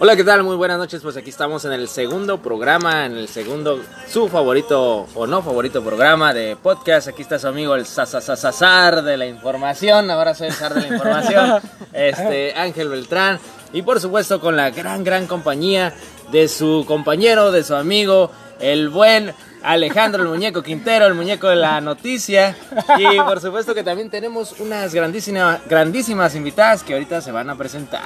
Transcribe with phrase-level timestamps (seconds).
[0.00, 0.44] Hola, ¿qué tal?
[0.44, 1.02] Muy buenas noches.
[1.02, 5.82] Pues aquí estamos en el segundo programa, en el segundo, su favorito o no favorito
[5.82, 7.08] programa de podcast.
[7.08, 10.08] Aquí está su amigo el Sasasasar de la información.
[10.08, 11.60] Ahora soy el zar de la información,
[11.92, 13.40] este Ángel Beltrán.
[13.72, 15.92] Y por supuesto con la gran, gran compañía
[16.30, 18.30] de su compañero, de su amigo,
[18.60, 22.56] el buen Alejandro, el muñeco Quintero, el muñeco de la noticia.
[22.98, 27.56] Y por supuesto que también tenemos unas grandísimas, grandísimas invitadas que ahorita se van a
[27.56, 28.02] presentar.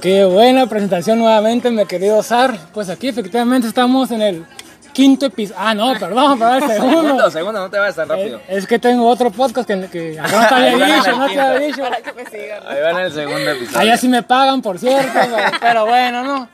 [0.00, 2.58] Qué buena presentación nuevamente, mi querido Sar.
[2.72, 4.46] Pues aquí efectivamente estamos en el
[4.92, 5.60] quinto episodio.
[5.60, 7.00] Ah, no, perdón, perdón, el segundo.
[7.02, 8.40] Segundo, segundo, no te vayas tan rápido.
[8.48, 11.40] Es, es que tengo otro podcast que, no te había Ahí van dicho, no te
[11.40, 11.82] había dicho.
[11.82, 12.66] Para que me sigan.
[12.66, 13.78] Ahí van el segundo episodio.
[13.78, 16.48] Allá sí me pagan, por cierto, pero, pero bueno, ¿no?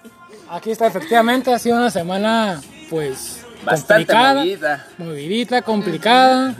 [0.51, 4.35] Aquí está, efectivamente, ha sido una semana, pues, Bastante complicada.
[4.41, 4.87] movida.
[4.99, 6.55] Movidita, complicada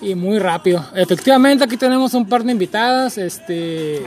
[0.00, 0.84] y muy rápido.
[0.94, 4.02] Efectivamente, aquí tenemos un par de invitadas, este...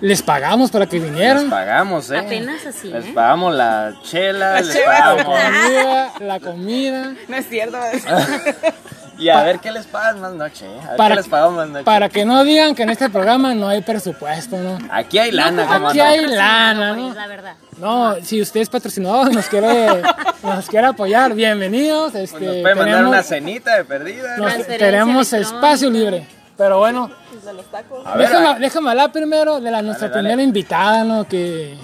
[0.00, 1.50] Les pagamos para que Les vinieran.
[1.50, 2.16] pagamos, ¿eh?
[2.16, 3.12] Apenas así, Les ¿eh?
[3.14, 4.86] pagamos la chela, La les chela.
[5.14, 5.38] La pagamos.
[5.42, 7.14] comida, la comida.
[7.28, 7.76] No es cierto.
[9.18, 10.80] Y a ver qué les pagan más noche, ¿eh?
[10.84, 11.84] A ver Para, qué les pagamos más noche.
[11.84, 14.78] para que no digan que en este programa no hay presupuesto, ¿no?
[14.90, 16.04] Aquí hay lana, ¿cómo Aquí no?
[16.04, 17.14] hay lana, ¿no?
[17.14, 17.54] la verdad.
[17.78, 20.02] No, si usted es patrocinador, nos quiere,
[20.42, 22.14] nos quiere apoyar, bienvenidos.
[22.14, 24.36] Este, Pues nos puede mandar tenemos, una cenita de perdida.
[24.36, 26.26] Transferencia tenemos espacio libre.
[26.56, 27.10] Pero bueno,
[27.44, 28.06] De los tacos.
[28.06, 30.20] A ver, déjame, a- déjame hablar primero de la nuestra dale.
[30.20, 31.24] primera invitada, ¿no?
[31.28, 31.76] Que,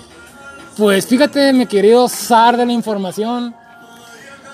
[0.79, 3.55] pues fíjate, mi querido zar de la información,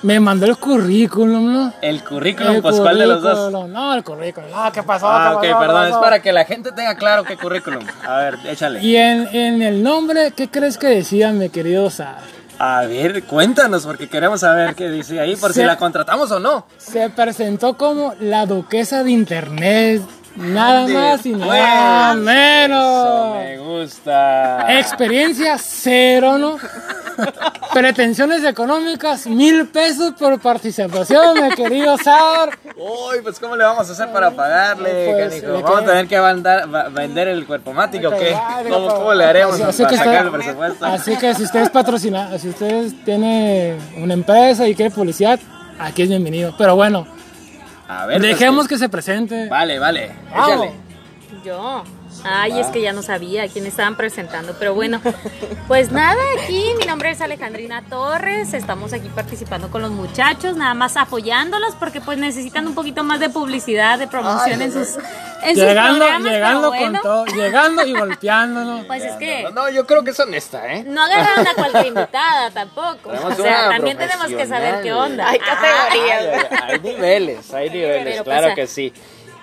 [0.02, 1.72] me mandó el currículum, ¿no?
[1.82, 3.68] el currículum, El pues ¿cuál de los dos?
[3.68, 5.08] No, el currículum, no, ¿qué pasó?
[5.08, 7.84] Ah, ¿Qué ok, perdón, es para que la gente tenga claro qué currículum.
[8.06, 8.80] A ver, échale.
[8.82, 12.19] Y en, en el nombre, ¿qué crees que decía mi querido Zar?
[12.60, 16.66] A ver, cuéntanos, porque queremos saber qué dice ahí, por si la contratamos o no.
[16.76, 20.02] Se presentó como la duquesa de internet.
[20.34, 23.36] Nada más y nada Eso menos.
[23.36, 24.78] me gusta.
[24.78, 26.56] Experiencia cero, ¿no?
[27.74, 32.59] Pretensiones económicas, mil pesos por participación, mi querido Zar.
[32.76, 35.53] Uy, pues ¿cómo le vamos a hacer para pagarle, Pues, canijo?
[35.56, 38.34] ¿de ¿Vamos a tener que va- vender el cuerpo mático o qué?
[38.69, 40.87] ¿Cómo, le haremos así- para así que sacar está- el presupuesto?
[40.87, 45.38] Así que si usted es patrocinado, si usted tiene una empresa y quiere publicidad,
[45.78, 46.54] aquí es bienvenido.
[46.56, 47.06] Pero bueno,
[47.88, 49.48] A ver, dejemos pues, que se presente.
[49.48, 50.48] Vale, vale, Vamos.
[50.48, 50.72] échale.
[51.44, 51.84] Yo.
[52.24, 55.00] Ay, es que ya no sabía a quién estaban presentando, pero bueno,
[55.68, 60.74] pues nada, aquí mi nombre es Alejandrina Torres, estamos aquí participando con los muchachos, nada
[60.74, 64.96] más apoyándolos porque pues necesitan un poquito más de publicidad, de promoción en sus,
[65.42, 68.86] en sus Llegando, programas, llegando bueno, con todo, llegando y golpeándonos.
[68.86, 70.84] Pues es que No, yo creo que es honesta, ¿eh?
[70.86, 74.92] no agarraron a cualquier invitada tampoco, Tenemos o sea, una también tenemos que saber qué
[74.92, 75.28] onda.
[75.28, 76.18] Hay Ah, categorías.
[76.50, 78.92] Ay, ay, hay niveles, hay niveles, Pero, claro pues, que sí.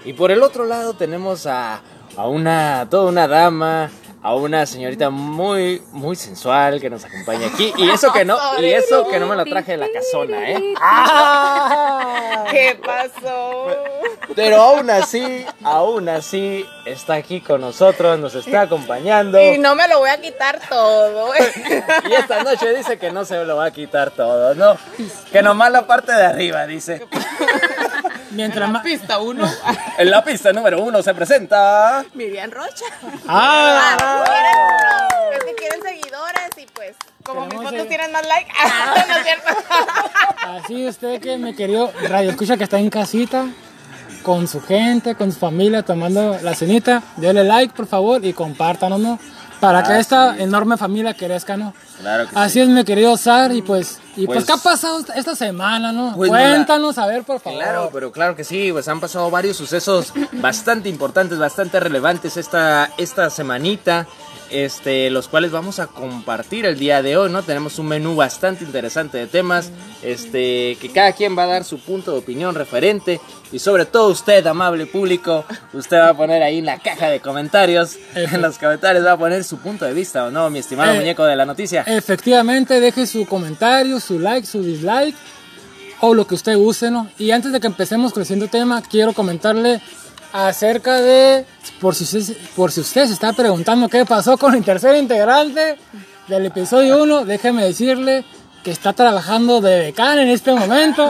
[0.03, 1.81] Y por el otro lado tenemos a,
[2.17, 3.89] a una, toda una dama,
[4.21, 7.73] a una señorita muy, muy sensual que nos acompaña aquí.
[7.77, 10.73] Y eso que no, y eso que no me lo traje de la casona, ¿eh?
[10.81, 12.45] ¡Ah!
[12.49, 13.67] ¿Qué pasó?
[14.35, 19.39] Pero aún así, aún así, está aquí con nosotros, nos está acompañando.
[19.39, 21.33] Y no me lo voy a quitar todo.
[21.35, 21.83] ¿eh?
[22.09, 24.77] Y esta noche dice que no se lo va a quitar todo, ¿no?
[25.31, 27.05] Que nomás la parte de arriba, dice.
[28.35, 28.83] Mientras más.
[28.83, 29.49] Pista uno.
[29.97, 32.03] En la pista número uno se presenta.
[32.13, 32.85] Miriam Rocha.
[33.27, 33.97] ¡Ah!
[34.01, 35.37] Ah, ¿quieren?
[35.39, 38.51] Es que quieren seguidores y pues, como mis fotos ser- tienen más like.
[39.07, 39.53] no es cierto.
[40.63, 43.45] Así usted que me querido radio escucha que está en casita
[44.23, 48.99] con su gente, con su familia tomando la cenita, dele like por favor y compártanos,
[48.99, 49.19] ¿no?
[49.65, 50.41] Para que Así esta es.
[50.41, 51.73] enorme familia crezca, ¿no?
[51.99, 54.99] Claro que Así es, mi querido Sar, y pues, y pues, Pues- ¿qué ha pasado
[55.15, 56.13] esta- semana, no?
[56.15, 57.59] Pues, Cuéntanos, a ver, por favor.
[57.59, 62.91] Claro, pero claro que sí, pues han pasado varios sucesos bastante importantes, bastante relevantes esta,
[62.97, 64.07] esta semanita,
[64.49, 67.43] este, los cuales vamos a compartir el día de hoy, ¿no?
[67.43, 69.71] Tenemos un menú bastante interesante de temas,
[70.03, 73.19] este, que cada quien va a dar su punto de opinión referente
[73.51, 77.19] y sobre todo usted, amable público, usted va a poner ahí en la caja de
[77.19, 80.93] comentarios, en los comentarios va a poner su punto de vista, ¿o no, mi estimado
[80.93, 81.83] Eh, muñeco de la noticia?
[81.87, 85.15] Efectivamente, deje su comentario, su like, su dislike
[86.01, 87.09] o lo que usted use, ¿no?
[87.17, 89.81] Y antes de que empecemos con el siguiente tema, quiero comentarle
[90.35, 91.45] acerca de,
[91.79, 95.77] por si usted, por si usted se está preguntando qué pasó con el tercer integrante
[96.27, 98.25] del episodio 1, déjeme decirle
[98.61, 101.07] que está trabajando de decán en este momento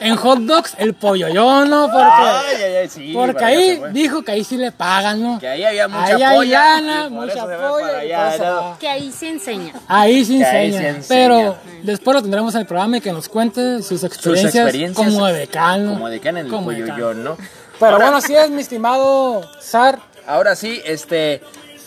[0.00, 1.86] en hot dogs, el pollo yo, ¿no?
[1.86, 5.38] Porque, Ay, ay, ay, sí, porque ahí dijo que ahí sí le pagan, ¿no?
[5.38, 8.76] Que ahí había mucha Ahí hay polla, lana, mucha polla.
[8.80, 9.74] Que ahí se enseña.
[9.86, 10.80] Ahí se ahí enseña.
[10.80, 11.06] se enseña.
[11.08, 15.24] Pero después lo tendremos en el programa y que nos cuente sus experiencias, experiencias como
[15.26, 15.92] decano.
[15.92, 16.64] Como decano en el decano.
[16.66, 17.36] Polloyón, ¿no?
[17.78, 19.98] Pero Ahora- bueno, así es, mi estimado Sar.
[20.26, 21.40] Ahora sí, este.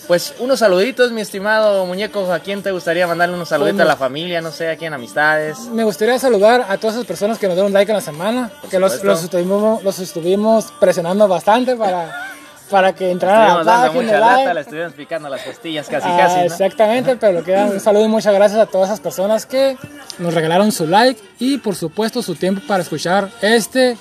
[0.08, 2.32] pues unos saluditos, mi estimado muñeco.
[2.34, 4.42] ¿A quién te gustaría mandarle unos saluditos Pues, a la familia?
[4.42, 5.60] No sé, a quién, amistades.
[5.72, 8.70] Me gustaría saludar a todas esas personas que nos dieron like en la semana, Por
[8.70, 12.28] que los, los, estuvimos, los estuvimos presionando bastante para,
[12.72, 14.04] para que entraran a la dando página.
[14.04, 16.36] mucha lata, le estuvimos picando las costillas casi, Ah, casi.
[16.38, 16.42] ¿no?
[16.46, 19.78] Exactamente, pero que un saludo y muchas gracias a todas esas personas que
[20.18, 23.96] nos regalaron su like y por supuesto su tiempo para escuchar este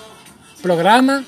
[0.62, 1.23] programa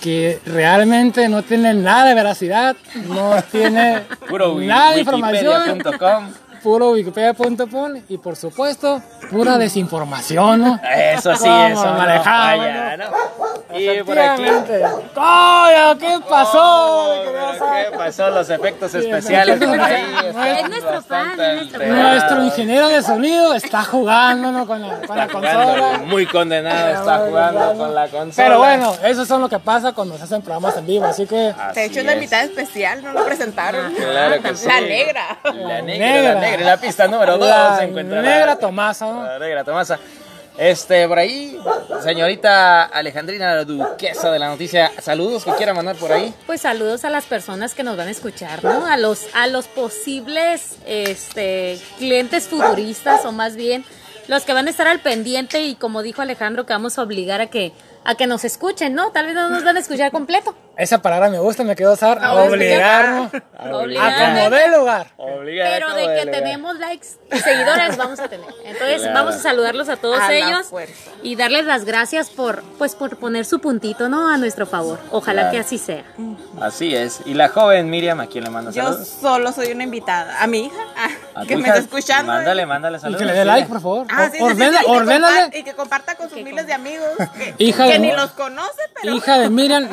[0.00, 2.76] que realmente no tiene nada de veracidad,
[3.08, 4.02] no tiene
[4.66, 5.82] nada de información.
[6.62, 10.80] Puro wikipedia.com y por supuesto pura desinformación, ¿no?
[10.94, 11.84] Eso sí, ¿Cómo eso.
[11.84, 13.04] lo no.
[13.78, 14.44] Y por aquí.
[15.98, 16.58] ¿Qué pasó?
[16.58, 17.24] Oh,
[17.90, 18.30] ¿Qué pasó?
[18.30, 20.04] Los efectos especiales por ahí.
[20.60, 21.86] Es nuestro fan, nuestro.
[21.86, 24.66] Nuestro ingeniero de sonido está jugando ¿no?
[24.66, 25.98] con la, con la Está jugando, consola.
[26.06, 28.46] muy condenado está jugando con la consola.
[28.48, 31.36] Pero bueno, eso es lo que pasa cuando se hacen programas en vivo, así que
[31.74, 33.92] De hecho, Así una invitada especial, no lo presentaron.
[33.94, 34.66] Claro que sí.
[34.68, 35.38] La negra.
[35.44, 36.34] La Negra.
[36.34, 36.55] la negra.
[36.60, 39.98] En la pista número 2 la se encuentra negra la, Tomasa, negra Tomasa.
[40.58, 41.58] Este, por ahí,
[42.02, 44.90] señorita Alejandrina, la duquesa de la noticia.
[45.02, 46.32] Saludos que quiera mandar por ahí.
[46.46, 48.86] Pues saludos a las personas que nos van a escuchar, ¿no?
[48.86, 53.84] A los, a los posibles este, clientes futuristas o más bien
[54.28, 57.40] los que van a estar al pendiente y como dijo Alejandro que vamos a obligar
[57.40, 57.72] a que,
[58.04, 59.12] a que nos escuchen, ¿no?
[59.12, 60.54] Tal vez no nos van a escuchar completo.
[60.76, 62.20] Esa palabra me gusta, me quedó usar.
[62.20, 63.32] No, obligarnos
[63.72, 64.12] Obligar.
[64.22, 65.06] a como dé lugar.
[65.16, 66.30] Pero de que lugar.
[66.30, 68.46] tenemos likes y seguidores vamos a tener.
[68.64, 69.14] Entonces Claro.
[69.14, 70.66] vamos a saludarlos a todos A ellos
[71.22, 74.28] y darles las gracias por pues por poner su puntito, ¿no?
[74.28, 74.98] A nuestro favor.
[75.10, 75.52] Ojalá Claro.
[75.54, 76.04] que así sea.
[76.60, 77.20] Así es.
[77.24, 79.08] Y la joven Miriam, ¿a quién le manda Yo saludos?
[79.20, 80.42] solo soy una invitada.
[80.42, 81.68] A mi hija, ah, ¿A tu que me hija?
[81.70, 82.32] está escuchando.
[82.32, 83.18] Mándale, mándale Y saludos.
[83.20, 84.06] que le dé like, por favor.
[84.10, 85.40] Ah, sí, sí, sí, Ordena- sí, y que ordénale.
[85.40, 87.08] compa- Y que comparta con sus miles de amigos.
[87.36, 89.14] Que, Hija que de- ni los conoce, pero.
[89.14, 89.88] Hija de Miriam,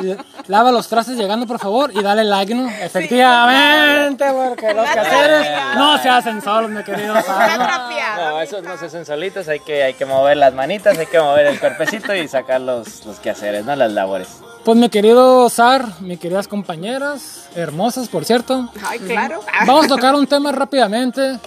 [0.46, 2.68] lava los trastes llegando, por favor, y dale like, ¿no?
[2.68, 8.40] Efectivamente, porque los quehaceres no se hacen solos, mi querido ¿no?
[8.40, 11.46] esos no se hacen solitos, hay que, hay que mover las manitas, hay que mover
[11.46, 13.74] el cuerpecito y sacar los, los quehaceres, ¿no?
[13.74, 14.28] Las labores.
[14.64, 19.40] Pues mi querido Sar, mis queridas compañeras, hermosas, por cierto, Ay, claro.
[19.66, 21.38] Vamos a tocar un tema rápidamente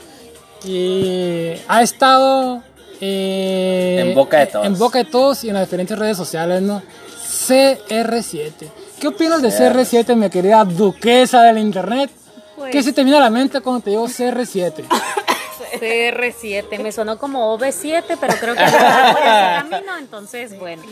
[0.63, 2.63] y ha estado
[3.01, 4.65] eh, En boca de todos.
[4.65, 6.81] En boca de todos y en las diferentes redes sociales, ¿no?
[7.27, 8.51] CR7.
[8.99, 12.09] ¿Qué opinas de CR7, mi querida duquesa del internet?
[12.55, 14.83] Pues- ¿Qué se te viene a la mente cuando te digo CR7?
[15.79, 20.83] CR7, me sonó como OV7, pero creo que no va por ese camino, entonces bueno.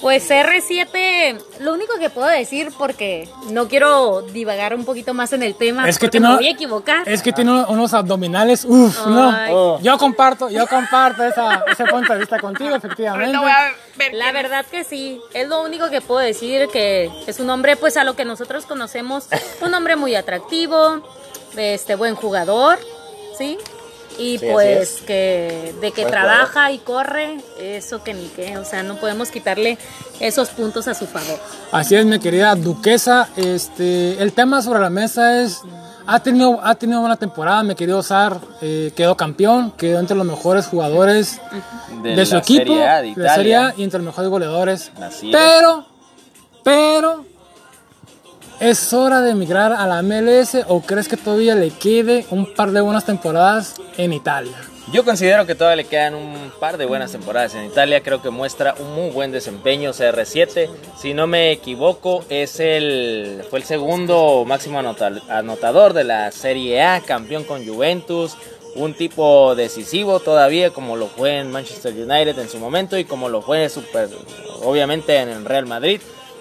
[0.00, 5.42] Pues CR7, lo único que puedo decir, porque no quiero divagar un poquito más en
[5.42, 7.08] el tema, Es que tiene- me voy a equivocar.
[7.08, 9.06] Es que tiene unos abdominales, uff.
[9.06, 9.36] ¿no?
[9.50, 9.78] Oh.
[9.80, 13.36] Yo comparto, yo comparto esa, ese punto de vista contigo, efectivamente.
[13.36, 14.14] Ahorita voy a ver.
[14.14, 17.96] La verdad que sí, es lo único que puedo decir, que es un hombre pues
[17.96, 19.26] a lo que nosotros conocemos,
[19.60, 21.02] un hombre muy atractivo,
[21.56, 22.78] este buen jugador,
[23.36, 23.58] ¿sí?
[24.18, 25.00] Y Sí, pues es.
[25.02, 29.78] que de que trabaja y corre, eso que ni qué, o sea, no podemos quitarle
[30.20, 31.38] esos puntos a su favor.
[31.70, 33.28] Así es, mi querida duquesa.
[33.36, 35.62] Este, el tema sobre la mesa es,
[36.06, 40.26] ha tenido, ha tenido buena temporada, mi querido Sar, eh, quedó campeón, quedó entre los
[40.26, 41.40] mejores jugadores
[42.02, 44.30] de, De su la equipo, Serie A de la Serie A, y entre los mejores
[44.30, 44.92] goleadores.
[45.00, 45.36] Así es.
[45.36, 45.86] pero,
[46.64, 47.24] pero,
[48.60, 52.70] ¿es hora de emigrar a la MLS o crees que todavía le quede un par
[52.72, 54.56] de buenas temporadas en Italia?
[54.90, 58.02] Yo considero que todavía le quedan un par de buenas temporadas en Italia.
[58.02, 60.70] Creo que muestra un muy buen desempeño CR7.
[60.96, 66.82] Si no me equivoco, es el fue el segundo máximo anota- anotador de la Serie
[66.82, 68.34] A, campeón con Juventus.
[68.76, 73.28] Un tipo decisivo todavía, como lo fue en Manchester United en su momento y como
[73.28, 74.08] lo fue super,
[74.62, 76.00] obviamente en el Real Madrid.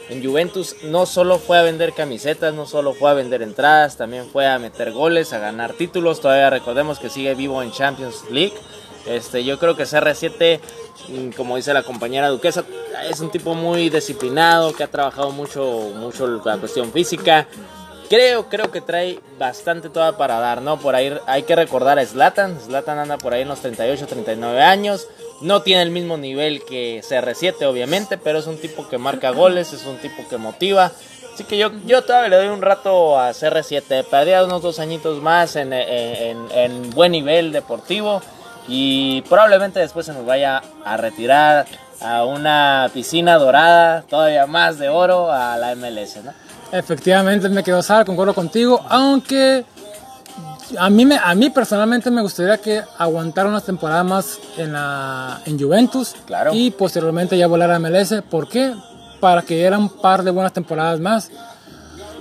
[0.10, 4.26] En Juventus no solo fue a vender camisetas, no solo fue a vender entradas, también
[4.30, 6.22] fue a meter goles, a ganar títulos.
[6.22, 8.54] Todavía recordemos que sigue vivo en Champions League.
[9.06, 10.60] Este, yo creo que CR7,
[11.10, 12.64] mm, como dice la compañera Duquesa,
[13.10, 17.48] es un tipo muy disciplinado, que ha trabajado mucho, mucho la cuestión física.
[18.10, 20.78] Creo, creo que trae bastante toda para dar, ¿no?
[20.80, 22.58] Por ahí hay que recordar a Zlatan.
[22.60, 25.08] Zlatan anda por ahí en los 38, 39 años.
[25.42, 29.74] No tiene el mismo nivel que CR7, obviamente, pero es un tipo que marca goles,
[29.74, 30.92] es un tipo que motiva.
[31.34, 34.06] Así que yo, yo todavía le doy un rato a CR7.
[34.06, 38.22] Perdía unos dos añitos más en- en- en buen nivel deportivo.
[38.70, 41.66] Y probablemente después se nos vaya a retirar
[42.02, 46.32] a una piscina dorada, todavía más de oro, a la MLS, ¿no?
[46.72, 49.64] Efectivamente, me quedo Sara, concuerdo contigo, aunque
[50.78, 55.42] a mí, me, a mí personalmente me gustaría que aguantara unas temporadas más en, la,
[55.46, 56.52] en Juventus Claro.
[56.54, 58.16] y posteriormente ya volar a MLS.
[58.30, 58.74] ¿Por qué?
[59.22, 61.32] Para que diera un par de buenas temporadas más.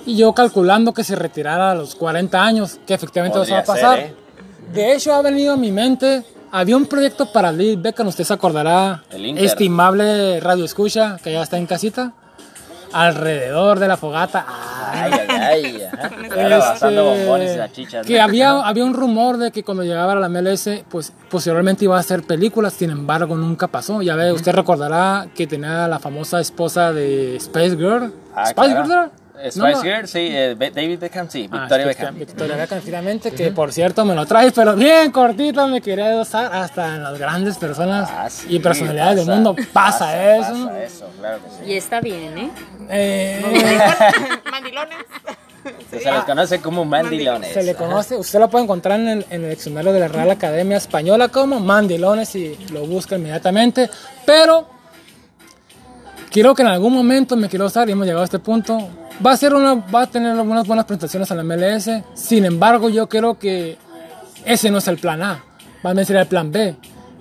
[0.07, 3.65] Y yo calculando que se retirara a los 40 años, que efectivamente eso va a
[3.65, 3.99] Podría pasar.
[3.99, 4.15] ser, ¿eh?
[4.73, 6.23] De hecho, ha venido a mi mente.
[6.53, 9.03] Había un proyecto para Lil Beckham, usted se acordará.
[9.11, 9.37] El.
[9.39, 12.13] Estimable radio escucha, que ya está en casita.
[12.93, 14.47] Alrededor de la fogata.
[14.49, 15.83] Ay, ay, ay.
[16.37, 18.07] Este, bombones y salchichas.
[18.07, 21.97] que había, había un rumor de que cuando llegara a la MLS, pues posiblemente iba
[21.97, 24.03] a hacer películas, sin embargo nunca pasó.
[24.03, 28.13] Ya ve, usted recordará que tenía la famosa esposa de Space Girl.
[28.35, 28.87] Ah, ¿Spice claro.
[28.87, 29.26] Girl?
[29.39, 29.83] Eh, No, Spice no.
[29.83, 30.19] Girl, sí.
[30.31, 31.49] eh, David Beckham, sí.
[31.53, 32.15] Ah, Victoria Beckham.
[32.19, 36.55] Victoria Beckham, finalmente, que por cierto me lo trae, pero bien cortito, me quería usar
[36.55, 39.55] hasta en las grandes personas Ah, sí, y personalidades del mundo.
[39.73, 40.67] Pasa, eso.
[40.67, 41.71] Pasa eso, claro que sí.
[41.73, 42.51] Y está bien, ¿eh?
[42.89, 43.43] Eh,
[44.51, 44.97] Mandilones.
[45.91, 47.53] Se les conoce como mandilones.
[47.53, 47.79] Se le Ajá.
[47.81, 51.29] conoce, usted lo puede encontrar en el, en el diccionario de la Real Academia Española
[51.29, 53.91] como mandilones y lo busca inmediatamente.
[54.25, 54.69] Pero
[56.31, 58.79] quiero que en algún momento me quiero usar y hemos llegado a este punto.
[59.25, 61.91] Va a ser una, va a tener unas buenas presentaciones en la MLS.
[62.15, 63.79] Sin embargo, yo creo que
[64.45, 65.45] ese no es el plan A.
[65.85, 66.77] Va a ser el plan B.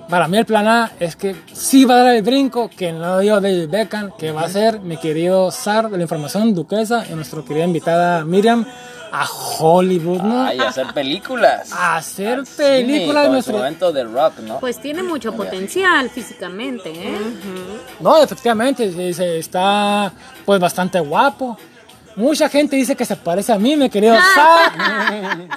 [0.09, 3.19] Para mí el plan A es que sí va a dar el brinco que no
[3.19, 7.13] dio David Beckham, que va a ser mi querido Sar de la información duquesa y
[7.15, 8.65] nuestra querida invitada Miriam
[9.11, 9.25] a
[9.59, 10.45] Hollywood, ¿no?
[10.45, 11.71] Ay, hacer películas.
[11.71, 13.57] a hacer Al películas cine, nuestro...
[13.57, 14.59] momento de rock, ¿no?
[14.59, 17.17] Pues tiene mucho potencial físicamente, ¿eh?
[18.01, 18.91] No, efectivamente,
[19.39, 20.11] está
[20.45, 21.57] pues bastante guapo.
[22.15, 24.71] Mucha gente dice que se parece a mí, mi querido Sar.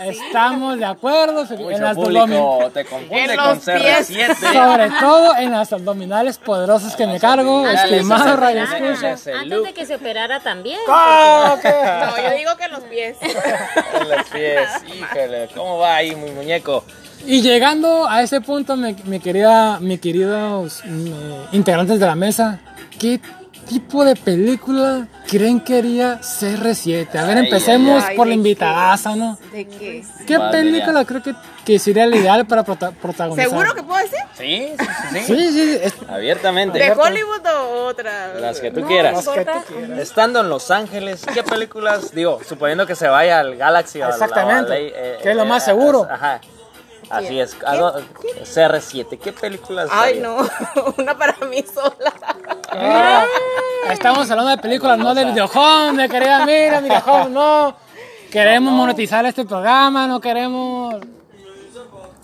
[0.03, 1.47] Estamos de acuerdo.
[1.71, 4.11] en las público abdomin- te confunde En con los pies.
[4.11, 4.53] CR7.
[4.53, 8.65] Sobre todo en las abdominales poderosas que me cargo, estimado Radio.
[8.65, 9.17] Escucha.
[9.39, 10.79] Antes de que se operara también.
[10.89, 11.65] Ah, ok.
[11.65, 13.17] No, yo digo que en los pies.
[13.23, 16.85] En los pies, híjole, ¿cómo va ahí, mi muñeco?
[17.27, 22.59] Y llegando a ese punto, mi, mi querida, mi queridos mm, integrantes de la mesa,
[22.99, 23.21] ¿qué
[23.69, 27.15] tipo de película creen que haría CR7?
[27.17, 28.37] A ver, empecemos ay, ay, por ¿de la qué?
[28.37, 29.39] invitadaza, ¿no?
[29.53, 30.05] ¿De qué?
[30.27, 31.35] ¿Qué Madre película creo que,
[31.65, 33.49] que sería la ideal para prota- protagonizar?
[33.49, 34.19] ¿Seguro que puedo decir?
[34.37, 35.19] Sí, sí, sí.
[35.19, 35.35] sí.
[35.37, 36.79] Sí, sí, es- Abiertamente.
[36.79, 38.35] ¿De Hollywood o otra?
[38.35, 39.29] Las que tú No, quieras.
[39.99, 42.13] Estando en Los Ángeles, ¿qué películas?
[42.13, 45.63] Digo, suponiendo que se vaya al Galaxy Exactamente, al- eh, que es lo eh, más
[45.63, 46.07] eh, seguro.
[46.11, 46.41] Ajá.
[47.11, 47.57] Así es.
[47.65, 47.95] Algo-
[48.45, 49.89] CR7, ¿qué películas?
[49.91, 50.23] Ay, haría?
[50.29, 50.47] no.
[50.99, 52.13] Una para mí sola.
[52.71, 53.08] Ah,
[53.99, 57.75] estamos hablando de películas, no de videojuegos, de querida mira, videojuegos, no.
[58.31, 60.95] Queremos monetizar este programa, no queremos...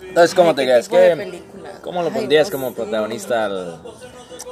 [0.00, 0.88] Entonces, ¿cómo te ¿Qué crees?
[0.88, 1.42] ¿Qué?
[1.82, 2.76] ¿Cómo lo Ay, pondrías no como sé.
[2.76, 3.80] protagonista al,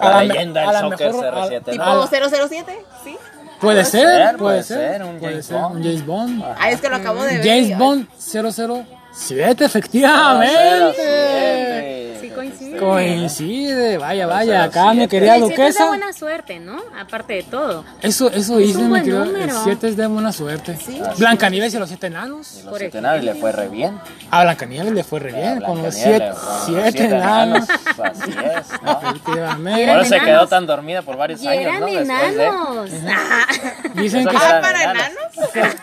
[0.01, 1.71] A la la me- leyenda del soccer mejor- a- CR7?
[1.71, 2.07] ¿Tipo ¿no?
[2.09, 2.85] 007?
[3.05, 3.17] ¿Sí?
[3.61, 5.77] Puede ser, ser, puede ser, ser, un puede James ser, Bond.
[5.77, 6.45] un James Bond.
[6.59, 7.47] Ah, es que lo acabo de ver.
[7.47, 12.19] James Bond 007, efectivamente.
[12.21, 12.72] Sí, coincide.
[12.85, 15.01] Coincide, vaya, vaya, acá 007.
[15.01, 15.87] mi querida El siete es de duquesa.
[15.89, 16.81] buena suerte, ¿no?
[17.01, 17.85] Aparte de todo.
[18.01, 19.63] Eso, eso Es dice mi número.
[19.65, 20.79] 7 es de buena suerte.
[21.19, 22.63] Blancanieves y los siete enanos.
[22.65, 23.99] Los siete enanos le fue re bien.
[24.31, 26.31] A Blancanieves le fue re bien, con los siete,
[26.67, 27.69] siete, enanos.
[27.71, 29.01] Así es, ¿no?
[29.03, 29.83] Efectivamente.
[29.83, 31.89] Eran Por eso se quedó tan dormida por varios Y años, eran ¿no?
[31.89, 32.91] Enanos.
[33.09, 33.47] Ah,
[33.95, 35.13] Dicen que Ah, para enanos.
[35.55, 35.75] enanos.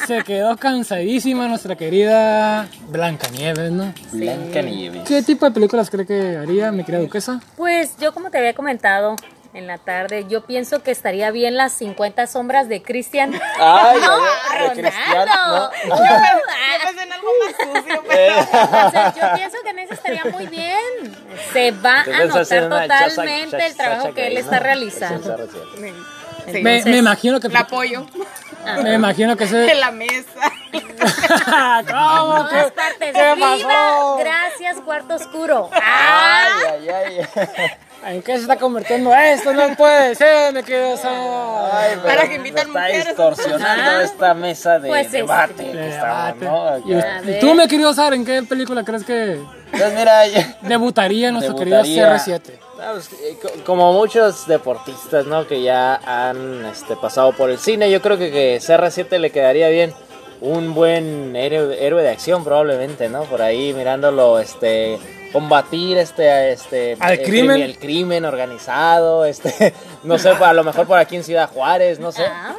[0.06, 3.92] se quedó cansadísima nuestra querida Blancanieves, ¿no?
[4.12, 5.02] Blancanieves.
[5.06, 7.40] ¿Qué tipo de películas cree que haría mi querida duquesa?
[7.56, 9.16] Pues yo como te había comentado
[9.52, 13.32] en la tarde, yo pienso que estaría bien las 50 sombras de Cristian.
[13.58, 15.70] Ay, No, de Cristiano, Ronaldo.
[15.88, 15.96] ¿no?
[15.96, 18.38] Yo pensé en algo más sucio, pero...
[18.40, 21.16] O sea, yo pienso que en eso estaría muy bien.
[21.52, 24.62] Se va a notar totalmente Chacha- el trabajo Chacha que él está ¿no?
[24.62, 25.34] realizando.
[25.34, 25.94] Es el CR7.
[26.46, 26.62] Sí.
[26.62, 28.06] Me, me imagino que La apoyo.
[28.82, 30.52] me imagino que se En la mesa.
[31.88, 32.48] ¿Cómo?
[32.48, 33.12] Partes.
[33.12, 33.56] ¿Qué ¡Viva!
[33.62, 34.16] pasó?
[34.18, 35.70] Gracias, cuarto oscuro.
[35.72, 36.46] ¡Ah!
[36.72, 37.70] Ay, ay, ay.
[38.14, 39.52] ¿En qué se está convirtiendo esto?
[39.52, 40.96] No puede ser, me quedo
[41.70, 43.06] Ay, pero Para que invitan está mujeres.
[43.08, 44.02] distorsionando Ah.
[44.02, 46.78] esta mesa de Pues, debate este, que estamos, ¿no?
[46.78, 49.38] ¿Y, y tú, me querido saber en qué película crees que
[49.70, 50.22] Pues mira,
[50.62, 51.82] debutaría nuestro Debutaría.
[51.82, 52.58] querido CR7?
[52.82, 55.46] Ah, pues, eh, co- como muchos deportistas, ¿no?
[55.46, 59.68] Que ya han este, pasado por el cine, yo creo que, que CR7 le quedaría
[59.68, 59.92] bien
[60.40, 63.24] un buen héroe, héroe de acción probablemente, ¿no?
[63.24, 64.98] Por ahí mirándolo, este,
[65.32, 67.56] combatir este, este, Al el crimen.
[67.58, 71.98] crimi- el crimen organizado, este, no sé, a lo mejor por aquí en Ciudad Juárez,
[71.98, 72.24] no sé.
[72.26, 72.54] Ah.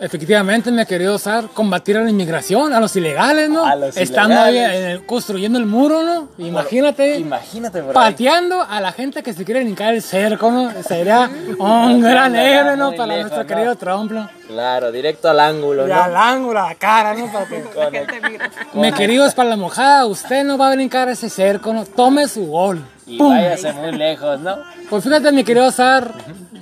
[0.00, 3.64] Efectivamente, me querido usar combatir a la inmigración, a los ilegales, ¿no?
[3.64, 4.80] A los Estando ahí ilegales.
[4.80, 6.28] en el- construyendo el muro, ¿no?
[6.38, 7.16] Imagínate.
[7.18, 7.94] Imagínate por ahí.
[8.12, 10.72] Pateando a la gente que se quiere hincar el cerco, ¿no?
[10.82, 11.28] Sería
[11.58, 12.92] un gran héroe, ¿no?
[12.92, 13.46] Para lejos, nuestro ¿no?
[13.48, 14.30] querido Trump, ¿no?
[14.46, 16.02] Claro, directo al ángulo, Y ¿no?
[16.02, 17.30] al ángulo, a la cara, ¿no?
[17.32, 18.06] Para que- Con el-
[18.74, 21.84] Mi querido espalda mojada, usted no va a brincar ese cerco, ¿no?
[21.84, 22.84] Tome su gol.
[23.08, 23.30] Y ¡Pum!
[23.30, 24.56] váyase muy lejos, ¿no?
[24.90, 26.12] Pues fíjate, mi querido Zar,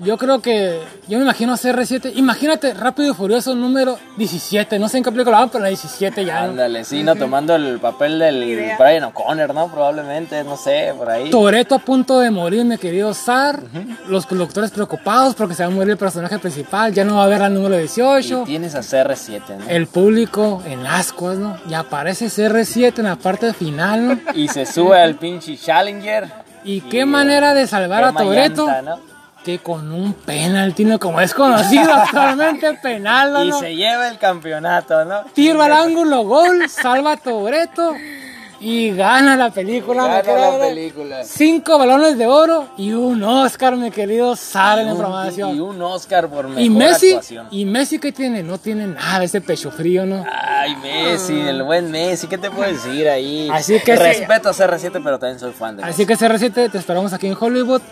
[0.03, 4.99] Yo creo que, yo me imagino CR7, imagínate Rápido y Furioso número 17, no sé
[4.99, 6.43] en qué película van, pero la 17 ya.
[6.43, 6.51] ¿no?
[6.51, 7.17] Ándale, sí, ¿no?
[7.17, 8.77] Tomando el papel del idea.
[8.79, 9.69] Brian O'Connor, ¿no?
[9.69, 11.31] Probablemente, no sé, por ahí.
[11.31, 13.63] Toreto a punto de morir, mi querido Zar.
[14.07, 16.93] Los productores preocupados porque se va a morir el personaje principal.
[16.93, 18.43] Ya no va a haber al número Y 18.
[18.45, 19.69] tienes a CR7, ¿no?
[19.69, 21.57] El público en ascuas, ¿no?
[21.71, 24.19] Y aparece CR7 en la parte final, ¿no?
[24.35, 26.36] Y se sube al pinche Challenger.
[26.67, 28.69] Y qué manera de salvar a Toreto.
[29.45, 30.99] Que con un penalti, ¿no?
[30.99, 33.45] Como es conocido actualmente, penal, ¿no?
[33.45, 35.23] Y se lleva el campeonato, ¿no?
[35.35, 37.95] Tiro al ángulo, gol, salva a Toreto
[38.61, 40.07] y gana la película.
[40.23, 41.25] Gana la película.
[41.25, 45.57] Cinco balones de oro y un Oscar, mi querido Sara en la información.
[45.57, 47.49] Y un Oscar por mejor Y Messi, actuación.
[47.51, 50.25] y Messi que tiene, no tiene nada ese pecho frío, ¿no?
[50.31, 53.49] Ay, Messi, el buen Messi, ¿qué te puedo decir ahí?
[53.53, 54.03] Así que sí.
[54.03, 57.37] Respeto a CR7, pero también soy fan de Así que CR7, te esperamos aquí en
[57.39, 57.83] Hollywood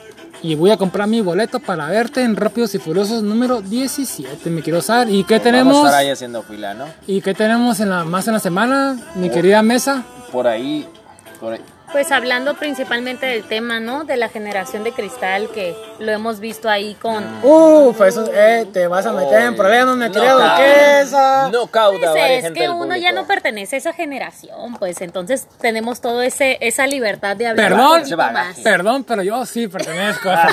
[0.42, 4.60] y voy a comprar mi boleto para verte en Rápidos y Furiosos número 17, mi
[4.62, 5.08] querido Sar.
[5.08, 5.38] ¿Y qué Messi.
[5.38, 5.84] Vamos a tenemos?
[5.86, 6.84] estar ahí haciendo fila, ¿no?
[7.06, 10.04] ¿Y qué tenemos en la, más en la semana, mi querida mesa?
[10.34, 10.84] Por ahí,
[11.40, 11.60] por ahí.
[11.92, 14.02] Pues hablando principalmente del tema, ¿no?
[14.02, 17.22] De la generación de cristal que lo hemos visto ahí con...
[17.44, 20.58] Uf, eso, eh, te vas a meter en problemas, mi querida Knockout.
[20.58, 21.48] duquesa.
[21.52, 25.00] Knockout a Pues varias es gente que uno ya no pertenece a esa generación, pues
[25.02, 28.58] entonces tenemos todo ese esa libertad de hablar Perdón, un más.
[28.58, 30.48] Perdón, pero yo sí pertenezco a esa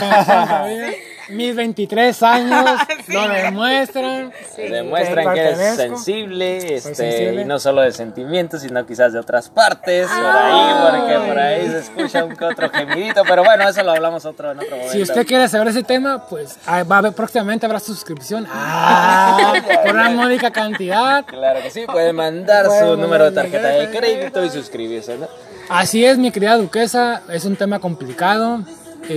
[0.68, 0.94] generación.
[1.32, 4.32] Mis 23 años lo demuestran.
[4.58, 5.98] Demuestran que eres pertenezco.
[5.98, 7.42] sensible, este, sensible.
[7.42, 11.68] y no solo de sentimientos, sino quizás de otras partes, por ahí, porque por ahí
[11.68, 14.94] se escucha un que otro gemidito, pero bueno, eso lo hablamos otro, en otro momento.
[14.94, 18.46] Si usted quiere saber ese tema, pues ah, va a haber, próximamente habrá suscripción.
[18.52, 21.26] Ah, por una módica cantidad.
[21.26, 25.28] Claro que sí, puede mandar su número de tarjeta de crédito y suscribirse, ¿no?
[25.70, 28.60] Así es, mi querida duquesa, es un tema complicado.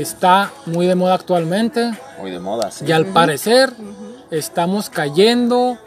[0.01, 1.93] Está muy de moda actualmente.
[2.19, 2.85] Muy de moda, sí.
[2.87, 3.71] Y al parecer
[4.31, 5.79] estamos cayendo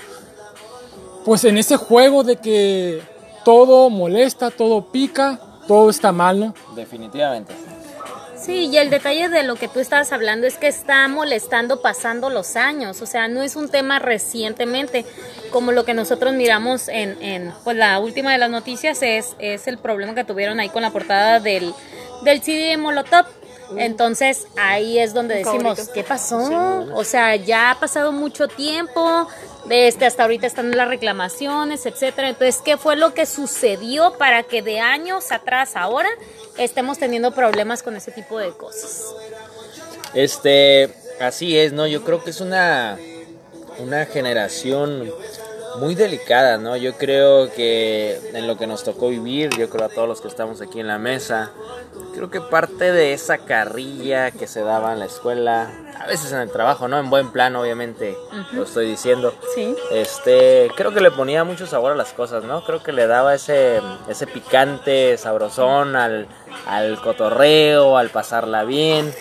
[1.26, 3.02] pues en ese juego de que
[3.44, 6.56] todo molesta, todo pica, todo está mal, ¿no?
[6.76, 7.54] Definitivamente.
[8.40, 12.30] Sí, y el detalle de lo que tú estabas hablando es que está molestando pasando
[12.30, 15.06] los años, o sea, no es un tema recientemente,
[15.52, 19.68] como lo que nosotros miramos en, en pues la última de las noticias es, es
[19.68, 21.74] el problema que tuvieron ahí con la portada del,
[22.24, 23.26] del CD de Molotov.
[23.76, 25.90] Entonces ahí es donde decimos.
[25.94, 26.86] ¿qué pasó?
[26.94, 29.28] O sea, ya ha pasado mucho tiempo,
[29.66, 32.30] de este hasta ahorita están las reclamaciones, etcétera.
[32.30, 36.10] Entonces, ¿qué fue lo que sucedió para que de años atrás ahora
[36.58, 39.14] estemos teniendo problemas con ese tipo de cosas?
[40.14, 41.86] Este, así es, ¿no?
[41.88, 42.98] Yo creo que es una,
[43.80, 45.12] una generación
[45.80, 46.76] muy delicada, ¿no?
[46.76, 50.28] Yo creo que en lo que nos tocó vivir, yo creo a todos los que
[50.28, 51.52] estamos aquí en la mesa,
[52.14, 56.40] creo que parte de esa carrilla que se daba en la escuela, a veces en
[56.40, 57.00] el trabajo, ¿no?
[57.00, 58.18] En buen plan, obviamente,
[58.54, 59.34] lo estoy diciendo.
[59.56, 59.76] Sí.
[59.92, 62.64] Este, creo que le ponía mucho sabor a las cosas, ¿no?
[62.66, 66.28] Creo que le daba ese, ese picante sabrosón al,
[66.66, 69.14] al cotorreo, al pasarla bien.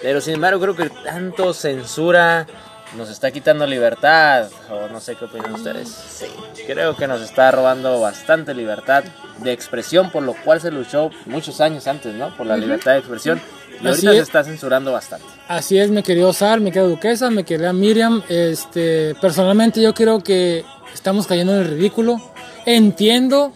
[0.00, 2.46] Pero sin embargo, creo que tanto censura
[2.96, 4.48] nos está quitando libertad.
[4.70, 5.88] O no sé qué opinan ustedes.
[5.88, 6.26] Sí.
[6.66, 9.04] Creo que nos está robando bastante libertad
[9.38, 12.36] de expresión, por lo cual se luchó muchos años antes, ¿no?
[12.36, 13.40] Por la libertad de expresión.
[13.80, 14.22] Y Así ahorita se es.
[14.22, 15.26] está censurando bastante.
[15.46, 18.22] Así es, mi querido Sar, mi querida Duquesa, mi querida Miriam.
[18.28, 22.20] Este, personalmente yo creo que estamos cayendo en el ridículo.
[22.66, 23.52] Entiendo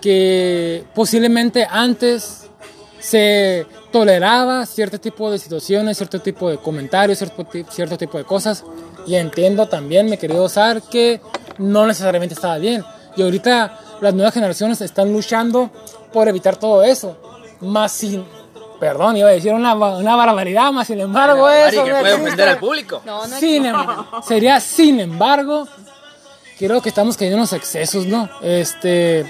[0.00, 2.50] que posiblemente antes
[2.98, 8.64] se toleraba cierto tipo de situaciones, cierto tipo de comentarios, cierto, cierto tipo de cosas.
[9.06, 11.20] Y entiendo también, mi querido Sar, que
[11.58, 12.84] no necesariamente estaba bien.
[13.16, 15.70] Y ahorita las nuevas generaciones están luchando
[16.12, 17.16] por evitar todo eso.
[17.60, 18.24] Más sin,
[18.80, 21.84] perdón, iba a decir una, una barbaridad, más sin embargo eso.
[21.84, 23.00] que puede ofender al público.
[23.06, 23.76] No, no Sin em-
[24.26, 25.68] sería sin embargo,
[26.58, 28.28] creo que estamos cayendo en los excesos, ¿no?
[28.42, 29.24] Este,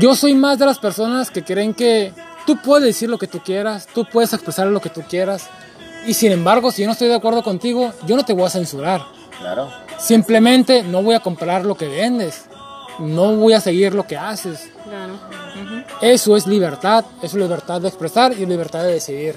[0.00, 2.12] yo soy más de las personas que creen que
[2.46, 5.48] tú puedes decir lo que tú quieras, tú puedes expresar lo que tú quieras,
[6.06, 8.50] y sin embargo, si yo no estoy de acuerdo contigo, yo no te voy a
[8.50, 9.02] censurar.
[9.38, 9.70] Claro.
[9.98, 12.44] Simplemente no voy a comprar lo que vendes,
[12.98, 14.70] no voy a seguir lo que haces.
[14.84, 15.14] Claro.
[15.14, 15.82] Ujú.
[16.00, 19.36] Eso es libertad, eso es libertad de expresar y libertad de decidir.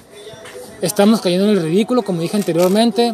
[0.82, 3.14] Estamos cayendo en el ridículo, como dije anteriormente,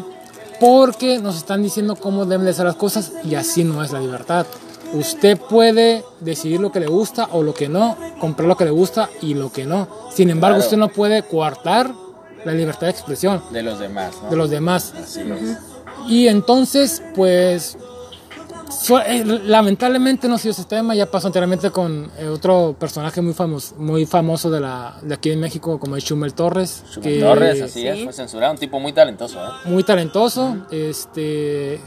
[0.60, 4.00] porque nos están diciendo cómo deben de ser las cosas y así no es la
[4.00, 4.46] libertad.
[4.94, 8.72] Usted puede decidir lo que le gusta o lo que no, comprar lo que le
[8.72, 9.88] gusta y lo que no.
[10.12, 10.66] Sin embargo, Claro.
[10.66, 11.94] usted no puede coartar
[12.46, 14.30] la libertad de expresión De los demás, ¿no?
[14.30, 14.94] de los demás.
[15.02, 15.58] Así es.
[16.08, 17.78] Y entonces, pues,
[18.70, 23.34] So- eh, lamentablemente no sido ese tema, ya pasó anteriormente con eh, otro personaje muy
[23.34, 26.84] famoso, muy famoso de, la, de aquí en México, como es Chumel Torres.
[26.94, 27.88] Chumel que- Torres, así sí.
[27.88, 29.50] es, fue censurado, un tipo muy talentoso, ¿eh?
[29.66, 30.58] muy talentoso.
[30.72, 31.80] Este,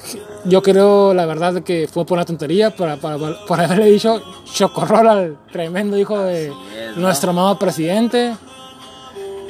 [0.44, 3.16] yo creo, la verdad, que fue por una tontería, para, para,
[3.46, 4.20] por haberle dicho
[4.52, 6.52] chocorrol al tremendo hijo de es,
[6.96, 7.02] ¿no?
[7.02, 8.34] nuestro amado presidente,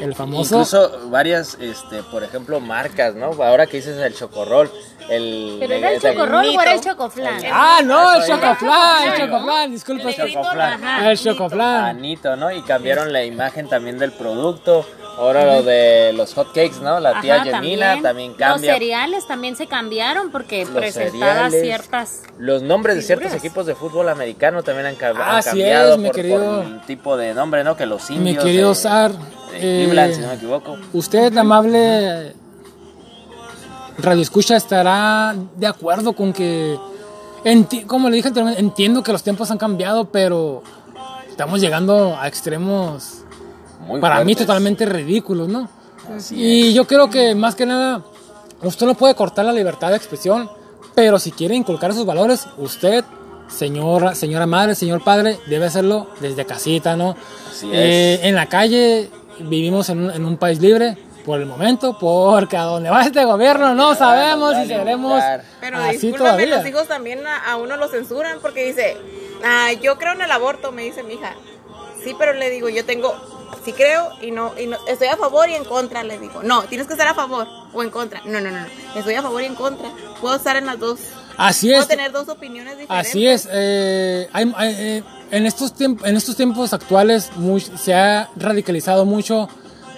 [0.03, 0.55] el famoso.
[0.57, 3.27] Incluso varias, este, por ejemplo, marcas, ¿no?
[3.43, 4.71] Ahora que dices el chocorrol,
[5.09, 5.57] el...
[5.61, 7.43] ¿Pero era el este- chocorrol o era el chocoflan?
[7.53, 10.09] Ah, no, el chocoflan, el chocoflan, disculpe.
[10.11, 10.85] El chocoflan.
[10.85, 11.85] ajá, El chocoflan.
[11.97, 12.51] Anito, ¿no?
[12.53, 14.87] Y cambiaron la imagen también del producto.
[15.19, 16.99] Ahora lo de los hot cakes, ¿no?
[16.99, 18.73] La tía Ajá, Yemila también, cambia.
[18.73, 21.63] Los cereales también se cambiaron porque Los presentaba cereales.
[21.63, 22.23] ciertas.
[22.39, 26.07] Los nombres de ciertos equipos de fútbol americano también han, han Así cambiado es, mi
[26.09, 27.77] por, querido- por el tipo de nombre, ¿no?
[27.77, 28.43] Que los indios.
[28.43, 29.13] Mi querido de- Sar,
[29.53, 30.77] de eh, Cleveland, si no me equivoco.
[30.93, 32.35] Usted, amable
[33.99, 36.77] Radio Escucha, estará de acuerdo con que,
[37.45, 40.63] enti- como le dije anteriormente, entiendo que los tiempos han cambiado, pero
[41.29, 43.19] estamos llegando a extremos,
[43.87, 45.69] Muy para mí, totalmente ridículos, ¿no?
[46.17, 48.03] Así Y yo creo que más que nada,
[48.63, 50.51] usted no puede cortar la libertad de expresión,
[50.95, 53.05] pero si quiere inculcar esos valores, usted,
[53.49, 57.15] señora, señora madre, señor padre, debe hacerlo desde casita, ¿no?
[57.51, 61.97] Así Eh, en la calle vivimos en un, en un país libre por el momento,
[62.01, 65.23] porque a donde va este gobierno no sabemos si seremos.
[65.61, 66.57] Pero así todavía.
[66.57, 68.97] los hijos también a, a uno lo censuran porque dice,
[69.45, 71.35] ah, yo creo en el aborto, me dice mi hija.
[72.03, 73.15] Sí, pero le digo, yo tengo,
[73.65, 76.43] sí creo y no, y no, estoy a favor y en contra, le digo.
[76.43, 78.21] No, tienes que estar a favor o en contra.
[78.25, 78.67] No, no, no, no.
[78.97, 79.89] Estoy a favor y en contra.
[80.21, 80.99] Puedo estar en las dos.
[81.37, 81.89] Así Puedo es.
[81.89, 83.09] tener dos opiniones diferentes.
[83.11, 87.93] Así es, eh, hay- hay, eh, en, estos tiempos, en estos tiempos actuales muy- se
[87.95, 89.49] ha radicalizado mucho,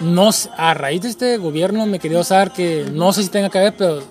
[0.01, 3.59] no, a raíz de este gobierno, me quería usar que no sé si tenga que
[3.59, 4.03] ver, pero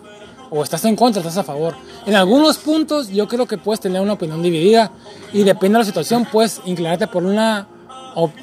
[0.51, 1.73] o estás en contra estás a favor.
[2.05, 4.91] En algunos puntos yo creo que puedes tener una opinión dividida
[5.33, 7.67] y depende de la situación, puedes inclinarte por una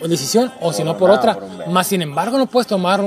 [0.08, 1.38] decisión o si no por otra.
[1.68, 3.00] Más sin embargo no puedes tomar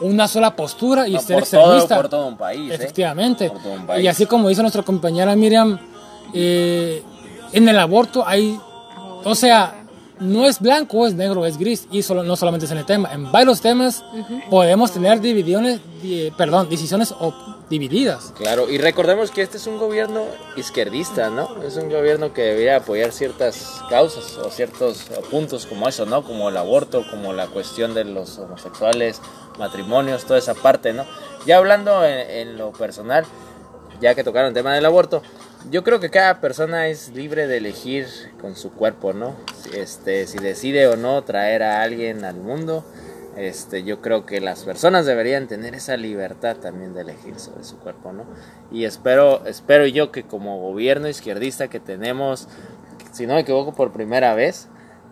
[0.00, 1.96] una sola postura y No, ser por todo, extremista.
[1.96, 2.70] por todo un país.
[2.70, 2.74] ¿eh?
[2.74, 3.48] Efectivamente.
[3.50, 4.04] Por todo un país.
[4.04, 5.78] Y así como dice nuestra compañera Miriam,
[6.32, 7.02] eh,
[7.52, 8.58] en el aborto hay,
[9.24, 9.80] o sea,
[10.20, 11.88] no es blanco es negro, es gris.
[11.90, 14.04] Y solo, no solamente es en el tema, en varios temas
[14.50, 17.34] podemos tener divisiones, di- perdón, decisiones o-
[17.68, 18.32] divididas.
[18.36, 20.22] Claro, y recordemos que este es un gobierno
[20.56, 21.62] izquierdista, ¿no?
[21.62, 26.22] Es un gobierno que debería apoyar ciertas causas o ciertos puntos como eso, ¿no?
[26.22, 29.20] Como el aborto, como la cuestión de los homosexuales,
[29.58, 31.04] matrimonios, toda esa parte, ¿no?
[31.46, 33.24] Ya hablando en, en lo personal,
[34.00, 35.22] ya que tocaron el tema del aborto,
[35.70, 38.06] yo creo que cada persona es libre de elegir
[38.40, 39.34] con su cuerpo, ¿no?
[39.74, 42.84] Este, si decide o no traer a alguien al mundo,
[43.36, 47.78] este, yo creo que las personas deberían tener esa libertad también de elegir sobre su
[47.78, 48.24] cuerpo, ¿no?
[48.70, 52.46] Y espero, espero yo que como gobierno izquierdista que tenemos,
[53.12, 54.68] si no me equivoco por primera vez,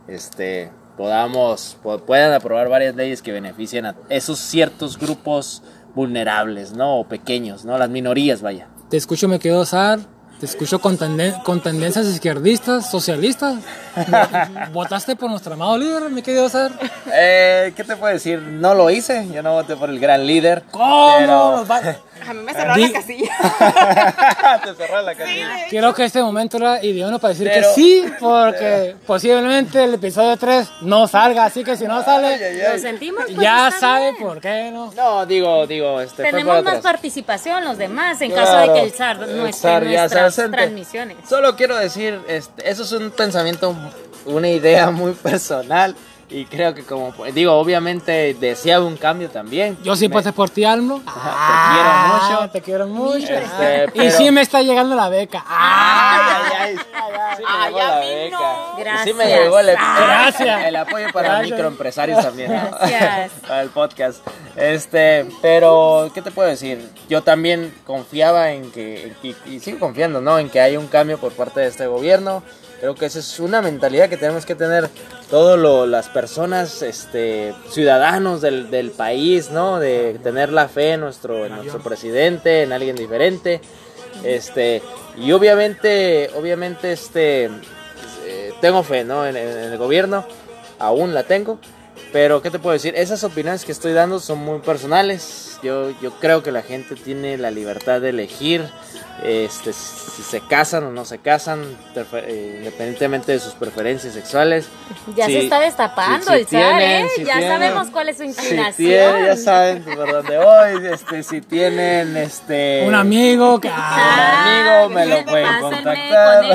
[0.07, 5.63] este, podamos, po- puedan aprobar varias leyes que beneficien a esos ciertos grupos
[5.95, 7.01] vulnerables, ¿no?
[7.01, 7.77] O pequeños, ¿no?
[7.79, 8.69] Las minorías, vaya.
[8.89, 10.01] Te escucho, me quedo Sar.
[10.43, 13.59] Te escucho con, tenden- con tendencias izquierdistas, socialistas.
[14.73, 16.73] ¿Votaste por nuestro amado líder, mi querido Sar?
[17.15, 18.41] Eh, ¿Qué te puedo decir?
[18.41, 20.65] No lo hice, yo no voté por el gran líder.
[20.73, 21.13] ¿Cómo?
[21.17, 21.65] pero-
[22.27, 24.61] A mí me cerraron Di- la casilla.
[24.65, 25.49] Te cerró la casilla.
[25.69, 30.37] Quiero que este momento era idóneo para decir Pero- que sí, porque posiblemente el episodio
[30.37, 33.25] 3 no salga, así que si no sale, Lo sentimos.
[33.27, 34.17] pues, ya está sabe bien.
[34.23, 34.93] por qué no.
[34.95, 38.93] No, digo, digo, este Tenemos más participación los demás en Claro, caso de que el
[38.93, 41.17] SAR no esté en ya nuestras transmisiones.
[41.29, 43.75] Solo quiero decir, este, eso es un pensamiento,
[44.27, 45.95] una idea muy personal
[46.33, 49.77] y creo que como, digo, obviamente deseaba un cambio también.
[49.83, 51.03] Yo sí Me- pasé por ti, Almo.
[51.07, 51.97] Ajá, te quiero
[52.39, 52.51] mucho.
[52.53, 53.33] Te quiero mucho.
[53.35, 55.45] Este, Y pero- sí me está llegando la beca.
[55.47, 57.37] Ah, Ay, ay, ay.
[57.37, 58.39] Sí me Ay, llegó a la mí beca.
[58.39, 58.73] no.
[58.73, 59.41] Y Sí me Gracias.
[59.41, 60.67] llegó el, Gracias.
[60.67, 61.51] el apoyo para Gracias.
[61.51, 62.53] microempresarios también.
[62.53, 62.71] ¿no?
[62.79, 63.33] Gracias.
[63.49, 64.27] para el podcast.
[64.57, 66.89] Este, pero, ¿qué te puedo decir?
[67.09, 70.39] Yo también confiaba en que, y, y sigo confiando, ¿no?
[70.39, 72.43] En que hay un cambio por parte de este gobierno.
[72.83, 74.89] Creo que esa es una mentalidad que tenemos que tener
[75.31, 79.79] todas las personas, este, ciudadanos del, del país, ¿no?
[79.79, 83.61] De tener la fe en nuestro, en nuestro presidente, en alguien diferente.
[84.25, 84.83] Este,
[85.17, 87.45] y obviamente, obviamente, este,
[88.27, 89.29] eh, tengo fe, ¿no?
[89.29, 90.27] En, en el gobierno,
[90.81, 91.61] aún la tengo.
[92.13, 92.95] Pero, ¿qué te puedo decir?
[92.97, 95.59] Esas opiniones que estoy dando son muy personales.
[95.63, 98.69] Yo, yo creo que la gente tiene la libertad de elegir
[99.23, 101.63] este, si se casan o no se casan,
[101.95, 104.67] eh, independientemente de sus preferencias sexuales.
[105.15, 107.09] Ya Si- se está destapando si- si el tienen- ¿eh?
[107.15, 108.75] si ya tienen- sabemos cuál es su Si inclinación.
[108.91, 110.87] tienen, ya saben por dónde voy.
[110.93, 113.69] Este, si tienen este, Un amigo que...
[113.69, 116.45] un ah, amigo, me lo pueden Pásenme, contactar.
[116.45, 116.51] al,